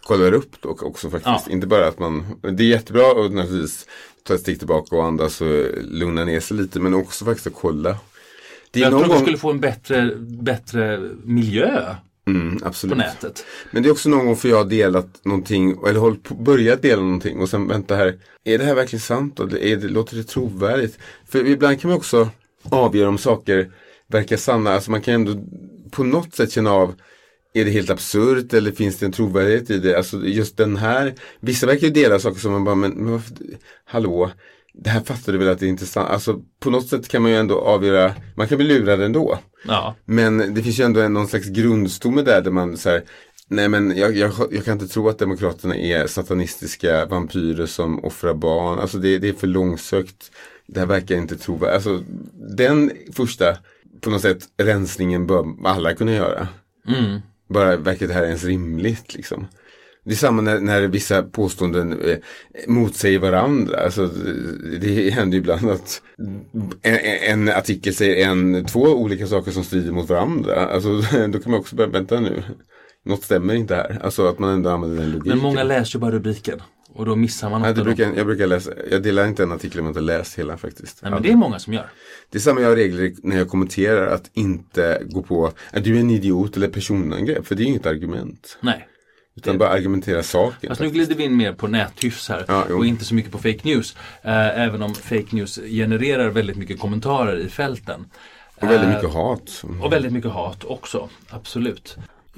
[0.03, 1.47] kollar upp dock också faktiskt.
[1.47, 1.53] Ja.
[1.53, 3.87] Inte bara att man, det är jättebra att naturligtvis
[4.29, 6.81] ta ett steg tillbaka och andas och lugna ner sig lite.
[6.81, 7.97] Men också faktiskt att kolla.
[8.71, 11.95] Det Jag tror gång, skulle få en bättre, bättre miljö
[12.27, 12.97] mm, på absolut.
[12.97, 13.45] nätet.
[13.71, 16.83] Men det är också någon gång för jag har delat någonting, eller hållit på, börjat
[16.83, 19.41] dela någonting och sen vänta här, är det här verkligen sant?
[19.41, 20.99] Och är det, låter det trovärdigt?
[21.29, 22.29] För ibland kan man också
[22.63, 23.71] avgöra om saker
[24.07, 24.71] verkar sanna.
[24.71, 25.45] Alltså man kan ändå
[25.91, 26.95] på något sätt känna av,
[27.55, 29.97] är det helt absurt eller finns det en trovärdighet i det?
[29.97, 33.37] Alltså just den här, vissa verkar ju dela saker som man bara, men, men varför,
[33.85, 34.31] hallå?
[34.75, 36.11] Det här fattar du väl att det är intressant?
[36.11, 39.39] Alltså på något sätt kan man ju ändå avgöra, man kan bli lurad ändå.
[39.65, 39.95] Ja.
[40.05, 43.03] Men det finns ju ändå en, någon slags grundstomme där, där man så här,
[43.51, 48.35] Nej men jag, jag, jag kan inte tro att Demokraterna är satanistiska vampyrer som offrar
[48.35, 48.79] barn.
[48.79, 50.31] Alltså det, det är för långsökt.
[50.67, 51.75] Det här verkar inte trovärdigt.
[51.75, 52.05] Alltså
[52.57, 53.57] den första,
[54.01, 56.49] på något sätt, rensningen bör alla kunna göra.
[56.89, 57.21] Mm.
[57.49, 59.47] Bara verkar det här ens rimligt liksom.
[60.05, 62.19] Det är samma när, när vissa påståenden eh,
[62.67, 63.81] motsäger varandra.
[63.81, 66.03] Alltså, det, det händer ju ibland att
[66.83, 66.99] en,
[67.31, 70.67] en artikel säger en, två olika saker som strider mot varandra.
[70.67, 70.89] Alltså,
[71.29, 72.43] då kan man också börja, vänta nu,
[73.05, 74.01] något stämmer inte här.
[74.03, 75.39] Alltså att man ändå använder den logiken.
[75.39, 76.63] Men många läser ju bara rubriken
[76.99, 77.77] och då missar man Nej, något.
[77.77, 77.95] det dem.
[77.95, 81.03] brukar, jag brukar läsa, jag delar inte en artikel om jag inte läst hela faktiskt.
[81.03, 81.87] Nej, men det är många som gör.
[82.31, 86.11] Det är samma jag regler när jag kommenterar att inte gå på, är du en
[86.11, 87.47] idiot eller personangrepp?
[87.47, 88.59] För det är inget argument.
[88.61, 88.89] Nej.
[89.37, 90.71] Utan bara argumentera saken.
[90.71, 93.39] Alltså nu glider vi in mer på näthyfs här Ja, och inte så mycket på
[93.39, 93.97] fake news.
[94.23, 98.05] Eh, även om fake news genererar väldigt mycket kommentarer i fälten.
[98.57, 99.65] Och väldigt Eh, mycket hat.
[99.83, 101.97] Och väldigt mycket hat också, absolut.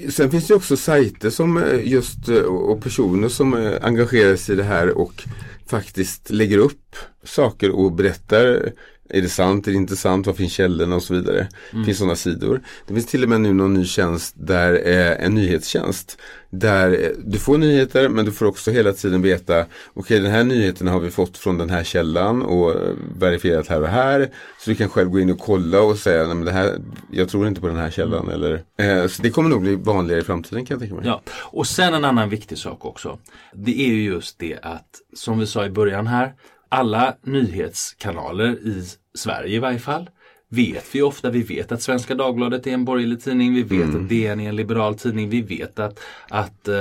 [0.08, 4.52] Sen finns det också sajter som eh, just eh, och personer som eh, engagerar sig
[4.52, 5.22] i det här och
[5.66, 8.72] faktiskt lägger upp saker och berättar
[9.10, 11.48] är det sant, är det inte sant, vad finns källorna och så vidare.
[11.70, 12.60] Det finns sådana sidor.
[12.86, 16.18] Det finns till och med nu någon ny tjänst där eh, en nyhetstjänst.
[16.50, 20.44] Där eh, du får nyheter men du får också hela tiden veta okej den här
[20.44, 24.30] nyheten har vi fått från den här källan och eh, verifierat här och här.
[24.58, 26.78] Så du kan själv gå in och kolla och säga nej, men det här,
[27.10, 28.28] jag tror inte på den här källan.
[28.28, 31.04] Eller, eh, så det kommer nog bli vanligare i framtiden kan jag tänka mig.
[31.06, 33.18] Ja, och sen en annan viktig sak också.
[33.54, 36.32] Det är ju just det att, som vi sa i början här,
[36.68, 40.10] alla nyhetskanaler i Sverige i varje fall
[40.48, 41.30] vet vi ofta.
[41.30, 43.54] Vi vet att Svenska Dagbladet är en borgerlig tidning.
[43.54, 45.28] Vi vet att DN är en liberal tidning.
[45.30, 46.76] Vi vet att, att eh,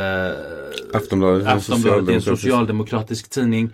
[0.93, 3.69] Aftonbladet är en Aftonbladet är en socialdemokratisk- tidning.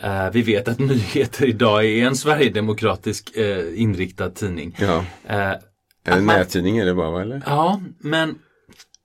[0.00, 4.76] Eh, vi vet att Nyheter idag är en sverigedemokratisk eh, inriktad tidning.
[4.80, 5.04] Ja.
[6.06, 7.42] Att man- nättidning är det bara va, eller?
[7.46, 8.38] Ja, men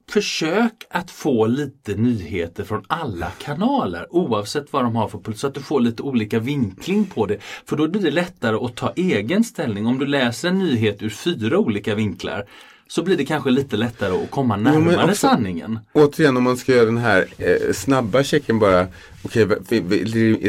[0.09, 5.47] försök att få lite nyheter från alla kanaler oavsett vad de har för puls så
[5.47, 7.37] att du får lite olika vinkling på det.
[7.65, 9.85] För då blir det lättare att ta egen ställning.
[9.85, 12.45] Om du läser en nyhet ur fyra olika vinklar
[12.87, 15.79] så blir det kanske lite lättare att komma närmare också- sanningen.
[15.93, 18.87] Återigen om man ska göra den här eh, snabba checken bara.
[19.23, 19.79] Okej, okay,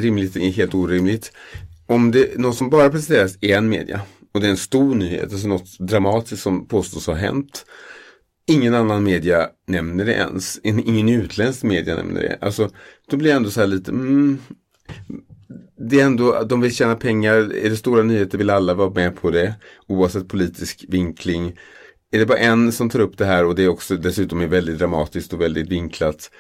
[0.00, 1.32] rimligt är helt orimligt.
[1.86, 4.00] Om det är något som bara presenteras i en media
[4.32, 7.64] och det är en stor nyhet, alltså något dramatiskt som påstås ha hänt.
[8.47, 10.59] Ingen annan media nämner det ens.
[10.59, 12.38] In- Ingen utländsk media nämner det.
[12.40, 12.70] Alltså,
[13.11, 14.38] då blir jag ändå så här lite, mm,
[15.90, 19.16] det är ändå, de vill tjäna pengar, är det stora nyheter vill alla vara med
[19.20, 19.55] på det.
[19.86, 21.57] Oavsett politisk vinkling.
[22.11, 24.47] Är det bara en som tar upp det här och det är också dessutom är
[24.47, 26.30] väldigt dramatiskt och väldigt vinklat.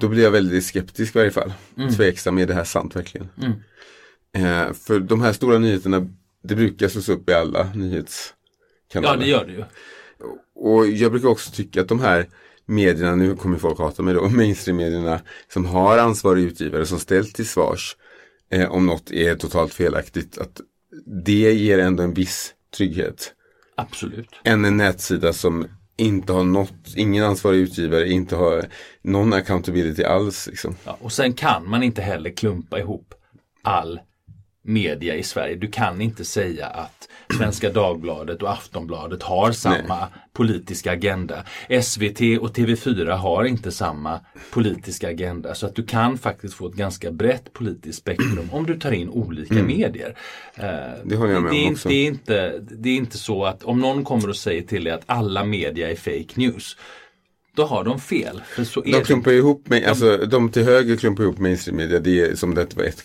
[0.00, 1.52] Då blir jag väldigt skeptisk i varje fall.
[1.96, 3.28] Tveksam, är det här sant verkligen?
[4.36, 6.06] Eh, för de här stora nyheterna,
[6.42, 9.08] det brukar slås upp i alla nyhetskanaler.
[9.08, 9.64] Ja, det gör det ju.
[10.54, 12.26] Och jag brukar också tycka att de här
[12.66, 15.20] medierna, nu kommer folk hata mig då, mainstream-medierna
[15.52, 17.96] som har ansvariga utgivare som ställt till svars
[18.50, 20.60] eh, om något är totalt felaktigt, att
[21.24, 23.32] det ger ändå en viss trygghet.
[23.76, 24.28] Absolut.
[24.44, 28.66] Än en nätsida som inte har något, ingen ansvarig utgivare, inte har
[29.02, 30.46] någon accountability alls.
[30.46, 30.76] Liksom.
[30.84, 33.14] Ja, och sen kan man inte heller klumpa ihop
[33.62, 34.00] all
[34.68, 35.54] media i Sverige.
[35.56, 37.08] Du kan inte säga att
[37.38, 41.44] Svenska Dagbladet och Aftonbladet har samma politiska agenda.
[41.82, 45.54] SVT och TV4 har inte samma politiska agenda.
[45.54, 49.08] Så att du kan faktiskt få ett ganska brett politiskt spektrum om du tar in
[49.08, 50.16] olika medier.
[50.54, 50.64] Eh,
[51.04, 51.88] Det håller jag med det, är, om också.
[51.88, 54.92] det, är inte, det är inte så att om någon kommer och säger till dig
[54.92, 56.76] att alla media är fake news.
[57.56, 58.42] Då har de fel.
[58.56, 59.06] De det.
[59.06, 62.84] klumpar ihop, med, alltså de till höger klumpar ihop mainstream-media, det är som det var
[62.84, 63.04] ett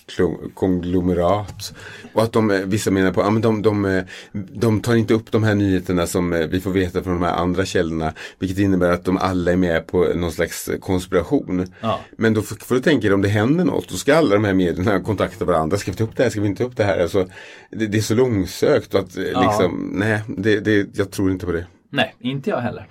[0.53, 1.73] konglomerat.
[2.13, 5.13] Och att de, eh, vissa menar på, ja men de, de, eh, de tar inte
[5.13, 8.13] upp de här nyheterna som eh, vi får veta från de här andra källorna.
[8.39, 11.67] Vilket innebär att de alla är med på någon slags konspiration.
[11.81, 11.99] Ja.
[12.17, 14.53] Men då får du tänka dig om det händer något, då ska alla de här
[14.53, 15.77] medierna kontakta varandra.
[15.77, 16.99] Ska vi ta upp det här, ska vi inte ta upp det här?
[16.99, 17.27] Alltså,
[17.71, 19.41] det, det är så långsökt att Ja.
[19.41, 21.65] liksom, nej, det, det, jag tror inte på det.
[21.89, 22.87] Nej, inte jag heller.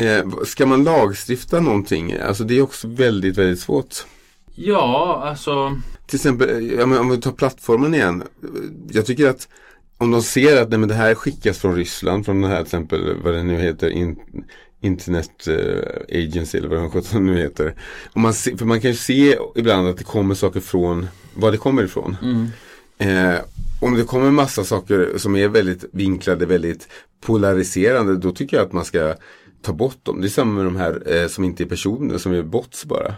[0.00, 2.12] Eh, ska man lagstifta någonting?
[2.12, 3.94] Alltså det är också väldigt, väldigt svårt.
[4.54, 5.80] Ja, alltså.
[6.06, 8.22] Till exempel, men om vi tar plattformen igen.
[8.90, 9.48] Jag tycker att
[9.98, 12.66] om de ser att nej, men det här skickas från Ryssland, från den här till
[12.66, 14.16] exempel, vad det nu heter, in,
[14.80, 17.74] Internet eh, Agency eller vad den sjutton nu heter.
[18.12, 21.52] Om man se, för man kan ju se ibland att det kommer saker från, var
[21.52, 22.16] det kommer ifrån.
[22.98, 23.34] Eh,
[23.80, 26.88] om det kommer massa saker som är väldigt vinklade, väldigt
[27.20, 29.14] polariserande, då tycker jag att man ska
[29.62, 30.20] ta bort dem.
[30.20, 33.14] Det är samma med de här eh, som inte är personer, som är bots bara.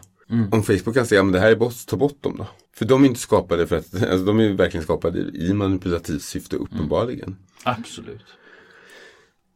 [0.51, 2.47] Om Facebook kan säga, ja men det här är bots, ta bort dem då.
[2.77, 6.57] För de är inte skapade för att, alltså de är verkligen skapade i manipulativt syfte
[6.57, 7.37] uppenbarligen.
[7.63, 8.25] Absolut.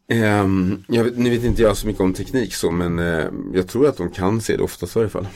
[0.08, 3.24] Ehm, jag vet, nu vet inte jag så mycket om teknik så, men eh,
[3.54, 5.26] jag tror att de kan se det oftast i varje fall.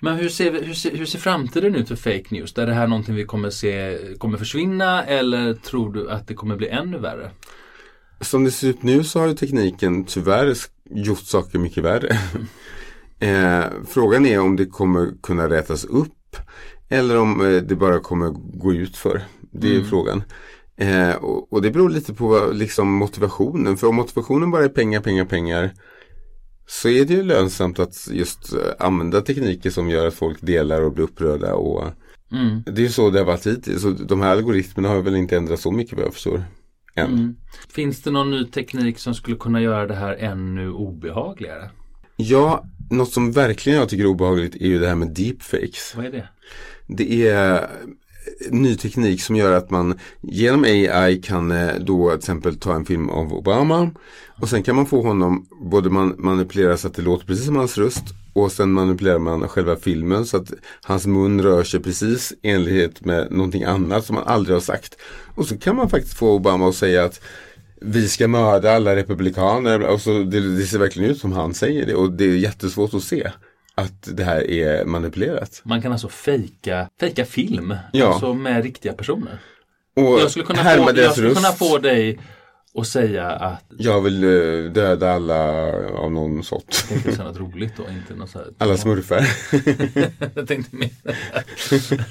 [0.00, 2.58] Men hur ser, vi, hur, ser, hur ser framtiden ut för fake news?
[2.58, 6.56] Är det här någonting vi kommer se kommer försvinna eller tror du att det kommer
[6.56, 7.30] bli ännu värre?
[8.22, 10.56] Som det ser ut nu så har ju tekniken tyvärr
[10.90, 12.18] gjort saker mycket värre.
[13.18, 16.36] eh, frågan är om det kommer kunna rätas upp
[16.88, 19.22] eller om eh, det bara kommer gå ut för.
[19.50, 20.22] Det är frågan.
[20.76, 23.76] Eh, och, och det beror lite på liksom, motivationen.
[23.76, 25.72] För om motivationen bara är pengar, pengar, pengar
[26.66, 30.82] så är det ju lönsamt att just eh, använda tekniker som gör att folk delar
[30.82, 31.54] och blir upprörda.
[31.54, 31.84] Och,
[32.66, 33.82] Det är ju så det har varit hittills.
[33.82, 36.44] Så de här algoritmerna har väl inte ändrats så mycket vad jag förstår.
[36.94, 37.36] Än.
[37.68, 41.70] Finns det någon ny teknik som skulle kunna göra det här ännu obehagligare?
[42.16, 45.94] Ja, något som verkligen jag tycker är obehagligt är ju det här med deepfakes.
[45.96, 46.28] Vad är det?
[46.86, 47.70] Det är
[48.50, 52.84] ny teknik som gör att man genom AI kan eh, då till exempel ta en
[52.84, 53.90] film av Obama
[54.40, 57.56] och sen kan man få honom både man manipulerar så att det låter precis som
[57.56, 60.52] hans röst och sen manipulerar man själva filmen så att
[60.82, 64.96] hans mun rör sig precis i enlighet med någonting annat som han aldrig har sagt.
[65.34, 67.20] Och så kan man faktiskt få Obama att säga att
[67.80, 71.86] vi ska mörda alla republikaner och så det, det ser verkligen ut som han säger
[71.86, 73.30] det och det är jättesvårt att se
[73.74, 75.60] att det här är manipulerat.
[75.64, 78.06] Man kan alltså fejka, fejka film, Ja.
[78.06, 79.38] alltså med riktiga personer.
[79.96, 82.18] Och Jag skulle kunna, få, jag skulle kunna få dig
[82.74, 86.84] att säga att Jag vill eh, döda alla av någon sort.
[87.04, 88.48] det är något roligt då, inte något så här.
[88.58, 89.26] Alla smurfar.
[90.34, 90.90] jag tänkte mer.
[91.56, 92.04] skulle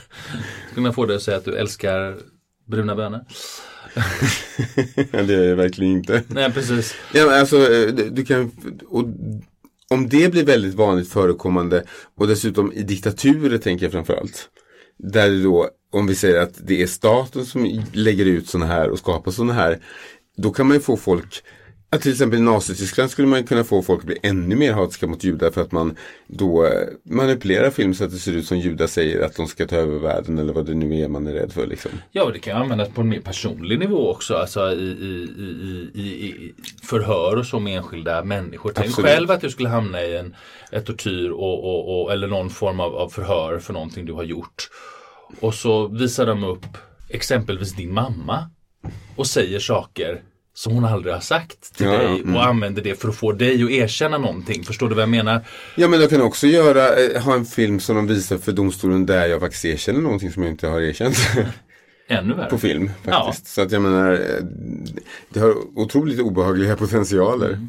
[0.74, 2.18] kunna få dig att säga att du älskar
[2.68, 3.22] bruna bönor.
[5.12, 6.24] Ja, det är jag verkligen inte.
[6.28, 6.96] Nej, precis.
[7.14, 8.52] Ja, men alltså, eh, du du kan,
[8.90, 9.04] och,
[9.90, 11.84] om det blir väldigt vanligt förekommande
[12.18, 14.50] och dessutom i diktaturer tänker jag framförallt.
[14.98, 18.90] Där det då, om vi säger att det är staten som lägger ut sådana här
[18.90, 19.80] och skapar sådana här.
[20.42, 21.44] Då kan man ju få folk,
[21.90, 25.08] att till exempel i Nazityskland skulle man kunna få folk att bli ännu mer hatiska
[25.08, 26.72] mot judar för att man då eh,
[27.04, 30.00] manipulerar film så att det ser ut som judar säger att de ska ta över
[30.00, 31.68] världen eller vad det nu är man är rädd för.
[31.68, 31.92] Liksom.
[32.12, 34.36] Ja, det kan användas på en mer personlig nivå också.
[34.36, 38.72] Alltså i, i, i, i, i förhör och så med enskilda människor.
[38.76, 39.12] Tänk Absolut.
[39.12, 40.36] själv att du skulle hamna i en
[40.72, 44.24] ett tortyr och, och, och, eller någon form av, av förhör för någonting du har
[44.24, 44.70] gjort.
[45.40, 46.66] Och så visar de upp
[47.10, 48.50] exempelvis din mamma
[49.16, 50.22] och säger saker
[50.54, 52.36] som hon aldrig har sagt till Ja, ja, dig mm.
[52.36, 54.64] och använder det för att få dig att erkänna någonting.
[54.64, 55.46] Förstår du vad jag menar?
[55.76, 59.06] Ja men de kan också göra, eh, ha en film som de visar för domstolen
[59.06, 61.18] där jag faktiskt erkänner någonting som jag inte har erkänt.
[62.08, 62.50] Ännu värre.
[62.50, 63.48] på film faktiskt.
[63.48, 64.44] Så att jag menar, eh,
[65.30, 67.68] det har otroligt obehagliga potentialer.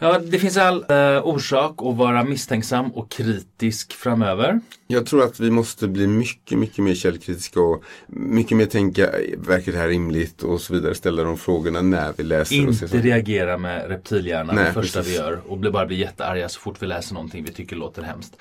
[0.00, 4.60] Ja, det finns all eh, orsak att vara misstänksam och kritisk framöver.
[4.86, 9.72] Jag tror att vi måste bli mycket, mycket mer källkritiska och mycket mer tänka, verkar
[9.72, 12.88] det här rimligt och så vidare, ställa de frågorna när vi läser och ser Inte
[12.88, 13.02] så.
[13.02, 15.14] reagera med reptilhjärnan Nej, det första precis.
[15.14, 18.02] vi gör och bli, bara bli jättearga så fort vi läser någonting vi tycker låter
[18.02, 18.36] hemskt.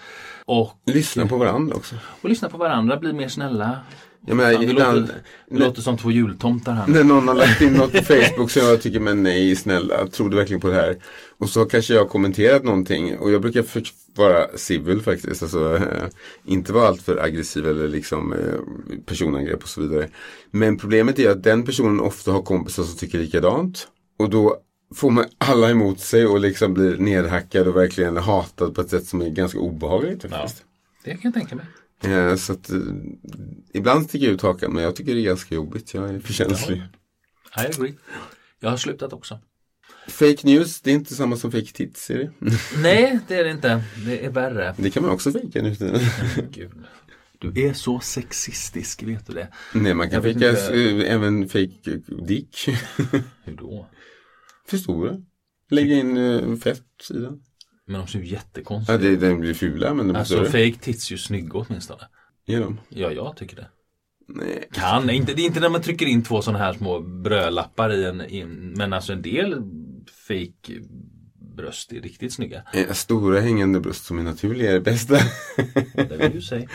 [0.45, 1.95] Och, Lyssna på varandra också.
[2.21, 3.79] och lyssna på varandra, bli mer snälla.
[4.27, 5.15] Jag menar, Fan, det, ibland, låter,
[5.49, 6.87] det låter som två jultomtar här.
[6.87, 10.29] när någon har lagt in något på Facebook som jag tycker, men nej snälla, tror
[10.29, 10.97] du verkligen på det här?
[11.37, 13.65] Och så kanske jag har kommenterat någonting och jag brukar
[14.17, 16.09] vara civil faktiskt, alltså eh,
[16.45, 20.09] inte vara alltför aggressiv eller liksom eh, personangrepp och så vidare.
[20.51, 23.87] Men problemet är att den personen ofta har kompisar som tycker likadant
[24.19, 24.57] och då
[24.95, 29.05] får man alla emot sig och liksom blir nedhackad och verkligen hatad på ett sätt
[29.05, 30.63] som är ganska obehagligt faktiskt.
[31.03, 31.65] Det kan jag tänka mig.
[32.03, 32.77] Eh, så att, eh,
[33.73, 36.33] ibland sticker jag ut hakan men jag tycker det är ganska jobbigt, jag är för
[36.33, 36.77] känslig.
[37.57, 37.93] I agree.
[38.59, 39.39] Jag har slutat också.
[40.07, 42.31] Fake news, det är inte samma som fake tits, är det?
[42.81, 43.83] Nej, det är det inte.
[44.05, 44.75] Det är värre.
[44.77, 45.75] Det kan man också fejka nu
[46.35, 46.85] för tiden.
[47.39, 49.47] Du är så sexistisk, vet du det?
[49.73, 50.73] Nej, man kan fejka inte.
[50.73, 52.69] eh, även fake dick.
[53.43, 53.89] Hur då?
[54.67, 55.17] Förstora.
[55.69, 57.41] Lägga in uh, fett på sidan.
[57.87, 59.19] Men de ser ju Ja, jättekonstiga det, ut.
[59.19, 60.69] den blir fula men de blir Alltså större.
[60.71, 62.01] fake tits är ju snygga åtminstone.
[62.47, 62.79] Är de?
[62.89, 63.67] Ja, jag tycker det.
[64.27, 64.67] Nej.
[64.73, 68.05] Kan, inte, det är inte när man trycker in två sådana här små brödlappar i
[68.05, 69.55] en, i en men alltså en del
[70.27, 70.81] fake
[71.55, 72.61] bröst är riktigt snygga.
[72.73, 75.17] Eh, Stora hängande bröst som är naturliga är det bästa.
[75.95, 76.67] Det vill du säga.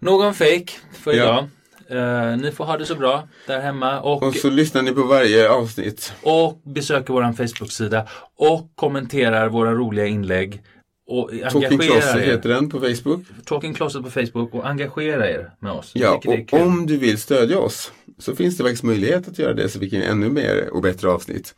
[0.00, 1.22] Någon fake för Ja.
[1.24, 1.48] idag.
[1.90, 5.02] Eh, ni får ha det så bra där hemma och, Och så lyssnar ni på
[5.02, 6.12] varje avsnitt.
[6.22, 8.06] och besöker våran Facebook-sida
[8.38, 10.62] och kommenterar våra roliga inlägg.
[11.08, 12.20] Och Talking Closet er.
[12.20, 13.24] heter den på Facebook.
[13.44, 15.90] Talking Closet på Facebook och engagera er med oss.
[15.94, 19.68] Ja, och om du vill stödja oss så finns det faktiskt möjlighet att göra det
[19.68, 21.54] så vi kan ännu mer och bättre avsnitt.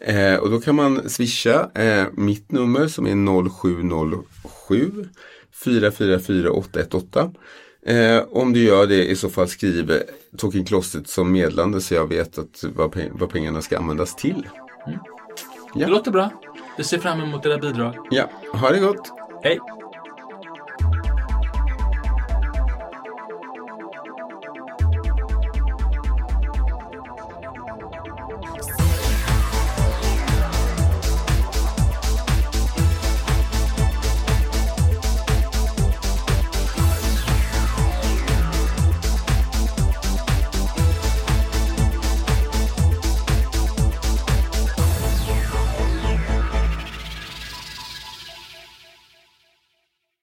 [0.00, 5.08] Eh, och då kan man swisha eh, mitt nummer som är 0707
[5.64, 7.34] 444 818.
[7.86, 10.02] Eh, om du gör det i så fall skriv
[10.38, 14.46] Talking Closet som medlande så jag vet att vad, peng- vad pengarna ska användas till.
[15.74, 16.30] Det låter bra.
[16.78, 17.94] Vi ser fram emot era bidrag.
[18.10, 19.12] Ja, ha det gott!
[19.42, 19.58] Hej!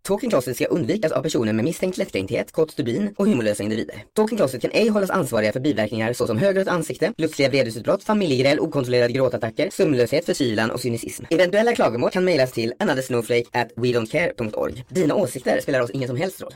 [0.10, 4.04] Talking Closet ska undvikas av personer med misstänkt lättkränkthet, kort stubin och humorlösa individer.
[4.14, 9.14] Talking Closet kan ej hållas ansvariga för biverkningar såsom högrött ansikte, plötsliga vredesutbrott, familjegräl, okontrollerade
[9.14, 11.26] gråtattacker, sömnlöshet, förkylan och cynism.
[11.30, 14.86] Eventuella klagomål kan mejlas till anothersnowflake at wedon'tcare.org.
[14.90, 16.54] Dina åsikter spelar oss ingen som helst roll.